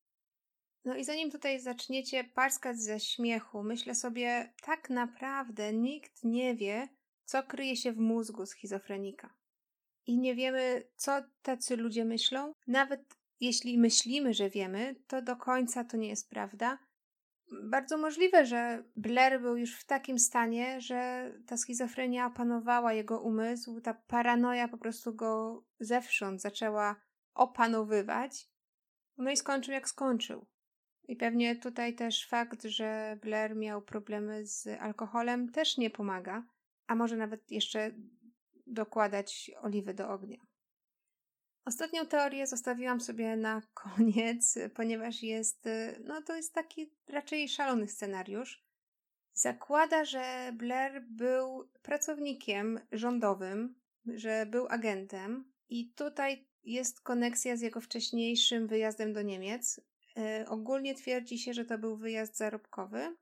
No 0.85 0.97
i 0.97 1.05
zanim 1.05 1.31
tutaj 1.31 1.61
zaczniecie 1.61 2.25
parskać 2.25 2.81
ze 2.81 3.01
śmiechu, 3.01 3.63
myślę 3.63 3.95
sobie, 3.95 4.53
tak 4.63 4.91
naprawdę 4.91 5.73
nikt 5.73 6.25
nie 6.25 6.55
wie, 6.55 6.89
co 7.25 7.43
kryje 7.43 7.77
się 7.77 7.93
w 7.93 7.99
mózgu 7.99 8.47
schizofrenika. 8.47 9.35
I 10.07 10.19
nie 10.19 10.35
wiemy, 10.35 10.89
co 10.97 11.13
tacy 11.43 11.77
ludzie 11.77 12.05
myślą. 12.05 12.53
Nawet 12.67 13.01
jeśli 13.41 13.79
myślimy, 13.79 14.35
że 14.35 14.51
wiemy, 14.51 14.97
to 15.07 15.23
do 15.23 15.37
końca 15.37 15.85
to 15.85 15.97
nie 15.97 16.09
jest 16.09 16.31
prawda. 16.31 16.79
Bardzo 17.63 17.99
możliwe, 17.99 18.47
że 18.47 18.85
Blair 18.97 19.41
był 19.41 19.57
już 19.57 19.81
w 19.81 19.85
takim 19.85 20.19
stanie, 20.19 20.81
że 20.81 21.31
ta 21.47 21.57
schizofrenia 21.57 22.27
opanowała 22.27 22.93
jego 22.93 23.21
umysł, 23.21 23.81
ta 23.81 23.95
paranoja 23.95 24.69
po 24.69 24.79
prostu 24.79 25.15
go 25.15 25.63
zewsząd 25.81 26.41
zaczęła 26.41 26.97
opanowywać. 27.35 28.49
No 29.19 29.31
i 29.31 29.37
skończył 29.37 29.75
jak 29.75 29.89
skończył. 29.89 30.47
I 31.09 31.17
pewnie 31.17 31.57
tutaj 31.57 31.95
też 31.95 32.29
fakt, 32.29 32.63
że 32.63 33.19
Blair 33.23 33.57
miał 33.57 33.83
problemy 33.83 34.47
z 34.47 34.67
alkoholem 34.81 35.53
też 35.53 35.79
nie 35.79 35.91
pomaga, 35.91 36.45
a 36.87 36.95
może 36.95 37.17
nawet 37.17 37.51
jeszcze 37.51 37.91
dokładać 38.67 39.51
oliwy 39.63 39.95
do 39.95 40.11
ognia. 40.11 40.52
Ostatnią 41.65 42.07
teorię 42.07 42.47
zostawiłam 42.47 43.01
sobie 43.01 43.37
na 43.37 43.63
koniec, 43.75 44.59
ponieważ 44.75 45.23
jest, 45.23 45.69
no 46.05 46.23
to 46.23 46.37
jest 46.37 46.55
taki 46.55 46.93
raczej 47.09 47.49
szalony 47.49 47.89
scenariusz. 47.89 48.65
Zakłada, 49.35 50.05
że 50.05 50.53
Blair 50.55 51.03
był 51.09 51.71
pracownikiem 51.83 52.81
rządowym, 52.93 53.75
że 54.07 54.47
był 54.47 54.67
agentem 54.69 55.53
i 55.69 55.93
tutaj 55.93 56.49
jest 56.65 57.01
koneksja 57.01 57.57
z 57.57 57.61
jego 57.61 57.81
wcześniejszym 57.81 58.67
wyjazdem 58.67 59.13
do 59.13 59.23
Niemiec. 59.23 59.81
Yy, 60.17 60.49
ogólnie 60.49 60.95
twierdzi 60.95 61.39
się, 61.39 61.55
że 61.55 61.65
to 61.65 61.79
był 61.79 61.97
wyjazd 61.97 62.37
zarobkowy, 62.37 63.17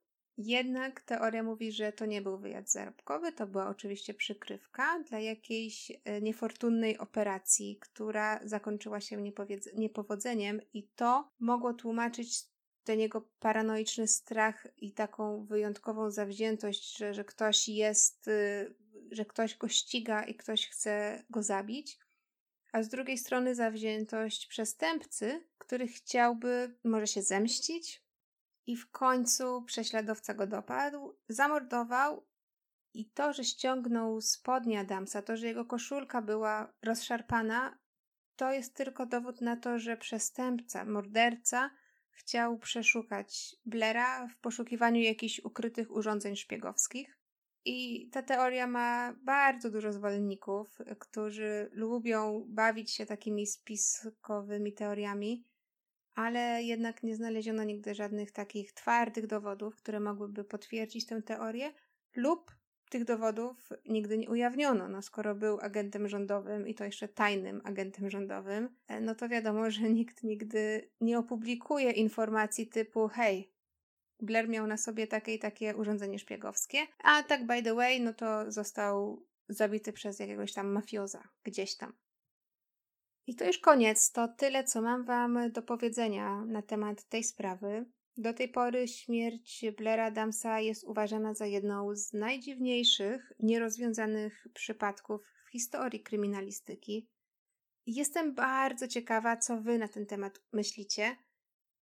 jednak 0.45 1.01
teoria 1.01 1.43
mówi, 1.43 1.73
że 1.73 1.93
to 1.93 2.07
nie 2.07 2.23
był 2.23 2.39
wyjazd 2.39 2.73
zarobkowy, 2.73 3.33
to 3.33 3.47
była 3.47 3.69
oczywiście 3.69 4.15
przykrywka 4.15 5.03
dla 5.09 5.19
jakiejś 5.19 5.93
e, 6.05 6.21
niefortunnej 6.21 6.99
operacji, 6.99 7.79
która 7.81 8.41
zakończyła 8.45 9.01
się 9.01 9.33
niepowodzeniem, 9.75 10.61
i 10.73 10.89
to 10.89 11.31
mogło 11.39 11.75
tłumaczyć 11.75 12.51
ten 12.85 13.01
jego 13.01 13.21
paranoiczny 13.41 14.09
strach 14.09 14.67
i 14.77 14.93
taką 14.93 15.45
wyjątkową 15.45 16.11
zawziętość, 16.11 16.97
że, 16.97 17.15
że 17.15 17.25
ktoś 17.25 17.69
jest, 17.69 18.29
y, 18.29 18.75
że 19.11 19.25
ktoś 19.25 19.57
go 19.57 19.69
ściga 19.69 20.25
i 20.25 20.35
ktoś 20.35 20.69
chce 20.69 21.25
go 21.31 21.43
zabić. 21.43 21.99
A 22.73 22.83
z 22.83 22.89
drugiej 22.89 23.19
strony 23.19 23.55
zawziętość 23.55 24.47
przestępcy, 24.47 25.45
który 25.59 25.87
chciałby 25.89 26.75
może 26.85 27.07
się 27.07 27.23
zemścić, 27.23 28.03
i 28.67 28.77
w 28.77 28.91
końcu 28.91 29.63
prześladowca 29.63 30.35
go 30.35 30.47
dopadł, 30.47 31.19
zamordował 31.29 32.27
i 32.95 33.11
to, 33.11 33.33
że 33.33 33.45
ściągnął 33.45 34.21
spodnie 34.21 34.81
Adamsa, 34.81 35.23
to, 35.23 35.37
że 35.37 35.47
jego 35.47 35.65
koszulka 35.65 36.23
była 36.23 36.73
rozszarpana, 36.83 37.79
to 38.37 38.53
jest 38.53 38.75
tylko 38.75 39.07
dowód 39.07 39.41
na 39.41 39.57
to, 39.57 39.79
że 39.79 39.97
przestępca, 39.97 40.85
morderca 40.85 41.71
chciał 42.11 42.59
przeszukać 42.59 43.57
Blera 43.65 44.29
w 44.29 44.37
poszukiwaniu 44.37 45.01
jakichś 45.01 45.41
ukrytych 45.41 45.91
urządzeń 45.91 46.37
szpiegowskich. 46.37 47.19
I 47.65 48.09
ta 48.13 48.23
teoria 48.23 48.67
ma 48.67 49.15
bardzo 49.23 49.71
dużo 49.71 49.93
zwolenników, 49.93 50.79
którzy 50.99 51.71
lubią 51.73 52.45
bawić 52.49 52.91
się 52.91 53.07
takimi 53.07 53.47
spiskowymi 53.47 54.73
teoriami 54.73 55.45
ale 56.21 56.63
jednak 56.63 57.03
nie 57.03 57.17
znaleziono 57.17 57.65
nigdy 57.65 57.95
żadnych 57.95 58.33
takich 58.33 58.73
twardych 58.73 59.27
dowodów, 59.27 59.77
które 59.77 60.01
mogłyby 60.01 60.45
potwierdzić 60.45 61.07
tę 61.07 61.23
teorię, 61.23 61.73
lub 62.17 62.57
tych 62.91 63.05
dowodów 63.05 63.69
nigdy 63.89 64.19
nie 64.19 64.31
ujawniono. 64.31 64.89
No, 64.89 65.03
skoro 65.03 65.35
był 65.35 65.61
agentem 65.61 66.09
rządowym 66.09 66.69
i 66.69 66.75
to 66.75 66.85
jeszcze 66.85 67.09
tajnym 67.09 67.61
agentem 67.65 68.11
rządowym, 68.11 68.69
e, 68.89 69.01
no 69.01 69.15
to 69.15 69.29
wiadomo, 69.29 69.71
że 69.71 69.83
nikt 70.01 70.23
nigdy 70.23 70.91
nie 71.01 71.19
opublikuje 71.19 71.91
informacji 71.91 72.67
typu 72.67 73.09
hej, 73.09 73.53
Blair 74.23 74.49
miał 74.49 74.67
na 74.67 74.77
sobie 74.77 75.07
takie 75.07 75.35
i 75.35 75.39
takie 75.39 75.77
urządzenie 75.77 76.19
szpiegowskie, 76.19 76.79
a 77.05 77.23
tak 77.23 77.47
by 77.47 77.63
the 77.63 77.75
way, 77.75 78.01
no 78.01 78.15
to 78.15 78.53
został 78.53 79.27
zabity 79.49 79.93
przez 79.93 80.19
jakiegoś 80.19 80.53
tam 80.53 80.69
mafioza 80.69 81.23
gdzieś 81.45 81.77
tam. 81.77 81.93
I 83.31 83.35
to 83.35 83.45
już 83.45 83.59
koniec. 83.59 84.13
To 84.13 84.29
tyle, 84.29 84.65
co 84.65 84.83
mam 84.83 85.05
Wam 85.05 85.53
do 85.53 85.63
powiedzenia 85.63 86.45
na 86.45 86.63
temat 86.63 87.05
tej 87.05 87.25
sprawy. 87.25 87.85
Do 88.17 88.35
tej 88.35 88.49
pory 88.49 88.89
śmierć 88.89 89.65
Blaira 89.77 90.07
Adamsa 90.07 90.61
jest 90.61 90.85
uważana 90.85 91.35
za 91.35 91.47
jedną 91.47 91.97
z 91.97 92.13
najdziwniejszych, 92.13 93.33
nierozwiązanych 93.39 94.47
przypadków 94.55 95.23
w 95.47 95.51
historii 95.51 96.03
kryminalistyki. 96.03 97.09
Jestem 97.87 98.35
bardzo 98.35 98.89
ciekawa, 98.89 99.37
co 99.37 99.61
Wy 99.61 99.79
na 99.79 99.89
ten 99.89 100.07
temat 100.07 100.41
myślicie. 100.53 101.17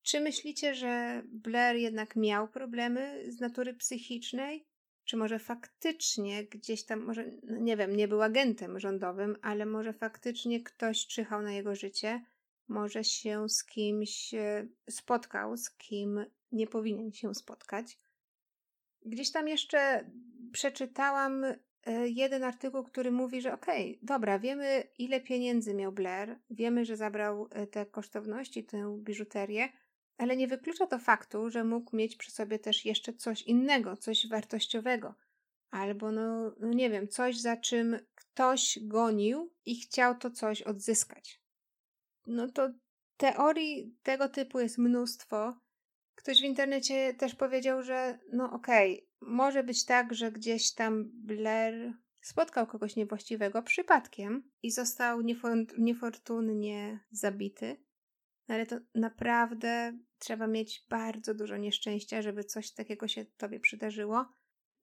Czy 0.03 0.21
myślicie, 0.21 0.75
że 0.75 1.23
Blair 1.27 1.77
jednak 1.77 2.17
miał 2.17 2.49
problemy 2.49 3.25
z 3.29 3.41
natury 3.41 3.75
psychicznej? 3.75 4.67
Czy 5.07 5.17
może 5.17 5.39
faktycznie 5.39 6.45
gdzieś 6.45 6.85
tam, 6.85 7.01
może, 7.01 7.25
no 7.43 7.59
nie 7.59 7.77
wiem, 7.77 7.97
nie 7.97 8.09
był 8.09 8.23
agentem 8.23 8.81
rządowym, 8.81 9.37
ale 9.43 9.67
może 9.67 9.93
faktycznie 9.93 10.63
ktoś 10.63 11.07
czyhał 11.07 11.43
na 11.43 11.53
jego 11.53 11.77
życie, 11.77 12.23
może 12.69 13.05
się 13.05 13.49
z 13.49 13.65
kimś 13.65 14.35
e, 14.35 14.69
spotkał, 14.91 15.57
z 15.57 15.71
kim 15.71 16.25
nie 16.53 16.67
powinien 16.67 17.13
się 17.13 17.35
spotkać. 17.35 17.99
Gdzieś 19.05 19.33
tam 19.33 19.49
jeszcze 19.49 20.11
przeczytałam 20.53 21.45
e, 21.45 21.57
jeden 22.09 22.45
artykuł, 22.45 22.85
który 22.85 23.11
mówi, 23.11 23.41
że 23.41 23.53
okej, 23.55 23.91
okay, 23.91 23.99
dobra, 24.03 24.39
wiemy 24.39 24.85
ile 24.99 25.21
pieniędzy 25.21 25.75
miał 25.75 25.93
Blair, 25.93 26.39
wiemy, 26.51 26.85
że 26.85 26.97
zabrał 26.97 27.49
e, 27.51 27.67
te 27.67 27.87
kosztowności, 27.87 28.65
tę 28.65 28.99
biżuterię, 29.01 29.69
ale 30.19 30.37
nie 30.37 30.49
wyklucza 30.49 30.87
to 30.87 30.99
faktu, 30.99 31.51
że 31.51 31.65
mógł 31.65 31.97
mieć 31.97 32.17
przy 32.17 32.31
sobie 32.31 32.59
też 32.59 32.85
jeszcze 32.85 33.13
coś 33.13 33.43
innego, 33.43 33.97
coś 33.97 34.29
wartościowego, 34.29 35.15
albo 35.71 36.13
no, 36.13 36.53
no 36.61 36.73
nie 36.73 36.91
wiem, 36.91 37.09
coś 37.09 37.41
za 37.41 37.57
czym 37.57 37.99
ktoś 38.15 38.79
gonił 38.83 39.53
i 39.67 39.81
chciał 39.81 40.19
to 40.19 40.31
coś 40.31 40.63
odzyskać. 40.63 41.41
No 42.27 42.49
to 42.49 42.69
teorii 43.17 43.97
tego 44.03 44.29
typu 44.29 44.61
jest 44.61 44.79
mnóstwo. 44.79 45.61
Ktoś 46.15 46.41
w 46.41 46.45
internecie 46.45 47.15
też 47.15 47.35
powiedział, 47.35 47.83
że 47.83 48.19
no 48.33 48.53
okej, 48.53 48.95
okay, 48.95 49.09
może 49.21 49.65
być 49.65 49.85
tak, 49.85 50.15
że 50.15 50.33
gdzieś 50.33 50.75
tam 50.75 51.11
Blair 51.15 51.93
spotkał 52.21 52.67
kogoś 52.67 52.97
niewłaściwego 52.97 53.63
przypadkiem 53.63 54.51
i 54.63 54.71
został 54.71 55.21
niefortunnie 55.79 57.01
zabity, 57.11 57.77
ale 58.49 58.67
to 58.67 58.77
naprawdę 58.95 59.99
trzeba 60.19 60.47
mieć 60.47 60.85
bardzo 60.89 61.35
dużo 61.35 61.57
nieszczęścia, 61.57 62.23
żeby 62.23 62.45
coś 62.45 62.71
takiego 62.71 63.09
się 63.09 63.25
tobie 63.25 63.61
przydarzyło. 63.61 64.25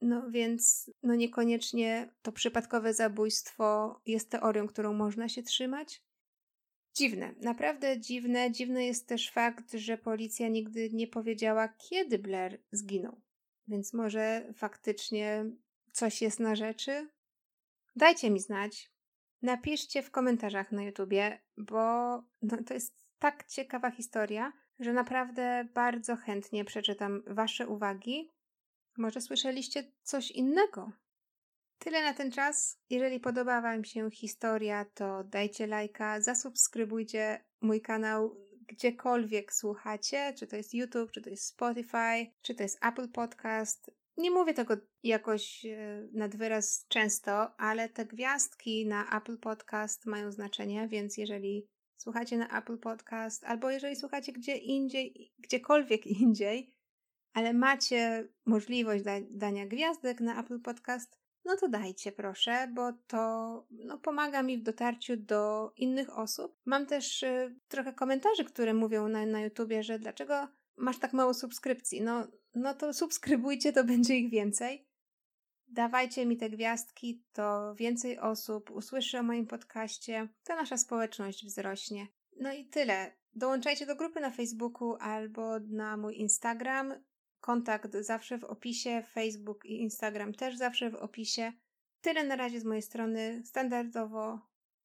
No 0.01 0.31
więc, 0.31 0.91
no 1.03 1.15
niekoniecznie 1.15 2.13
to 2.21 2.31
przypadkowe 2.31 2.93
zabójstwo 2.93 3.99
jest 4.05 4.29
teorią, 4.29 4.67
którą 4.67 4.93
można 4.93 5.29
się 5.29 5.43
trzymać. 5.43 6.03
Dziwne, 6.93 7.33
naprawdę 7.41 7.99
dziwne. 7.99 8.51
Dziwny 8.51 8.85
jest 8.85 9.07
też 9.07 9.31
fakt, 9.31 9.73
że 9.73 9.97
policja 9.97 10.47
nigdy 10.47 10.89
nie 10.89 11.07
powiedziała, 11.07 11.67
kiedy 11.67 12.19
Blair 12.19 12.61
zginął. 12.71 13.21
Więc 13.67 13.93
może 13.93 14.53
faktycznie 14.55 15.45
coś 15.91 16.21
jest 16.21 16.39
na 16.39 16.55
rzeczy? 16.55 17.09
Dajcie 17.95 18.29
mi 18.29 18.39
znać. 18.39 18.91
Napiszcie 19.41 20.03
w 20.03 20.11
komentarzach 20.11 20.71
na 20.71 20.83
YouTubie, 20.83 21.39
bo 21.57 21.79
no, 22.41 22.57
to 22.65 22.73
jest 22.73 23.03
tak 23.19 23.47
ciekawa 23.47 23.91
historia, 23.91 24.53
że 24.83 24.93
naprawdę 24.93 25.67
bardzo 25.73 26.15
chętnie 26.15 26.65
przeczytam 26.65 27.23
Wasze 27.27 27.67
uwagi. 27.67 28.29
Może 28.97 29.21
słyszeliście 29.21 29.91
coś 30.03 30.31
innego? 30.31 30.91
Tyle 31.79 32.03
na 32.03 32.13
ten 32.13 32.31
czas. 32.31 32.79
Jeżeli 32.89 33.19
podoba 33.19 33.61
Wam 33.61 33.85
się 33.85 34.11
historia, 34.11 34.85
to 34.85 35.23
dajcie 35.23 35.67
lajka, 35.67 36.21
zasubskrybujcie 36.21 37.43
mój 37.61 37.81
kanał 37.81 38.35
gdziekolwiek 38.67 39.53
słuchacie, 39.53 40.33
czy 40.37 40.47
to 40.47 40.55
jest 40.55 40.73
YouTube, 40.73 41.11
czy 41.11 41.21
to 41.21 41.29
jest 41.29 41.45
Spotify, 41.45 42.27
czy 42.41 42.55
to 42.55 42.63
jest 42.63 42.85
Apple 42.85 43.09
Podcast. 43.09 43.91
Nie 44.17 44.31
mówię 44.31 44.53
tego 44.53 44.77
jakoś 45.03 45.65
e, 45.65 46.07
nad 46.13 46.35
wyraz 46.35 46.85
często, 46.87 47.59
ale 47.59 47.89
te 47.89 48.05
gwiazdki 48.05 48.85
na 48.85 49.17
Apple 49.17 49.37
Podcast 49.37 50.05
mają 50.05 50.31
znaczenie, 50.31 50.87
więc 50.87 51.17
jeżeli 51.17 51.67
słuchacie 52.03 52.37
na 52.37 52.59
Apple 52.59 52.77
Podcast, 52.77 53.43
albo 53.43 53.69
jeżeli 53.69 53.95
słuchacie 53.95 54.31
gdzie 54.33 54.57
indziej, 54.57 55.33
gdziekolwiek 55.39 56.07
indziej, 56.21 56.73
ale 57.33 57.53
macie 57.53 58.27
możliwość 58.45 59.03
da 59.03 59.11
dania 59.31 59.65
gwiazdek 59.65 60.21
na 60.21 60.39
Apple 60.39 60.59
Podcast, 60.59 61.19
no 61.45 61.57
to 61.57 61.69
dajcie 61.69 62.11
proszę, 62.11 62.67
bo 62.73 62.93
to 63.07 63.17
no, 63.71 63.97
pomaga 63.97 64.43
mi 64.43 64.57
w 64.57 64.63
dotarciu 64.63 65.17
do 65.17 65.71
innych 65.77 66.17
osób. 66.17 66.57
Mam 66.65 66.85
też 66.85 67.23
y, 67.23 67.55
trochę 67.67 67.93
komentarzy, 67.93 68.43
które 68.45 68.73
mówią 68.73 69.07
na, 69.07 69.25
na 69.25 69.41
YouTubie, 69.41 69.83
że 69.83 69.99
dlaczego 69.99 70.47
masz 70.77 70.99
tak 70.99 71.13
mało 71.13 71.33
subskrypcji. 71.33 72.01
No, 72.01 72.27
no 72.55 72.73
to 72.73 72.93
subskrybujcie, 72.93 73.73
to 73.73 73.83
będzie 73.83 74.17
ich 74.17 74.29
więcej. 74.29 74.87
Dawajcie 75.73 76.25
mi 76.25 76.37
te 76.37 76.49
gwiazdki, 76.49 77.23
to 77.33 77.75
więcej 77.75 78.19
osób 78.19 78.71
usłyszy 78.71 79.19
o 79.19 79.23
moim 79.23 79.47
podcaście, 79.47 80.27
to 80.43 80.55
nasza 80.55 80.77
społeczność 80.77 81.45
wzrośnie. 81.45 82.07
No 82.39 82.53
i 82.53 82.65
tyle. 82.65 83.11
Dołączajcie 83.35 83.85
do 83.85 83.95
grupy 83.95 84.19
na 84.19 84.31
Facebooku 84.31 84.95
albo 84.99 85.59
na 85.59 85.97
mój 85.97 86.19
Instagram. 86.19 86.93
Kontakt 87.39 87.95
zawsze 87.97 88.37
w 88.37 88.43
opisie, 88.43 89.03
Facebook 89.11 89.65
i 89.65 89.81
Instagram 89.81 90.33
też 90.33 90.57
zawsze 90.57 90.89
w 90.89 90.95
opisie. 90.95 91.53
Tyle 92.01 92.23
na 92.23 92.35
razie 92.35 92.59
z 92.59 92.65
mojej 92.65 92.81
strony. 92.81 93.41
Standardowo 93.45 94.39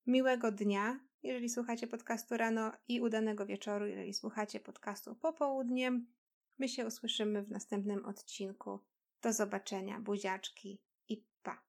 miłego 0.07 0.53
dnia, 0.53 1.01
jeżeli 1.22 1.49
słuchacie 1.49 1.86
podcastu 1.86 2.36
rano 2.36 2.72
i 2.89 3.01
udanego 3.01 3.47
wieczoru, 3.47 3.86
jeżeli 3.86 4.14
słuchacie 4.14 4.61
podcastu 4.61 5.14
popołudniem. 5.14 6.07
My 6.59 6.68
się 6.68 6.86
usłyszymy 6.86 7.43
w 7.43 7.51
następnym 7.51 8.05
odcinku. 8.05 8.80
Do 9.23 9.33
zobaczenia, 9.33 10.01
buziaczki 10.01 10.81
i 11.09 11.25
pa! 11.43 11.62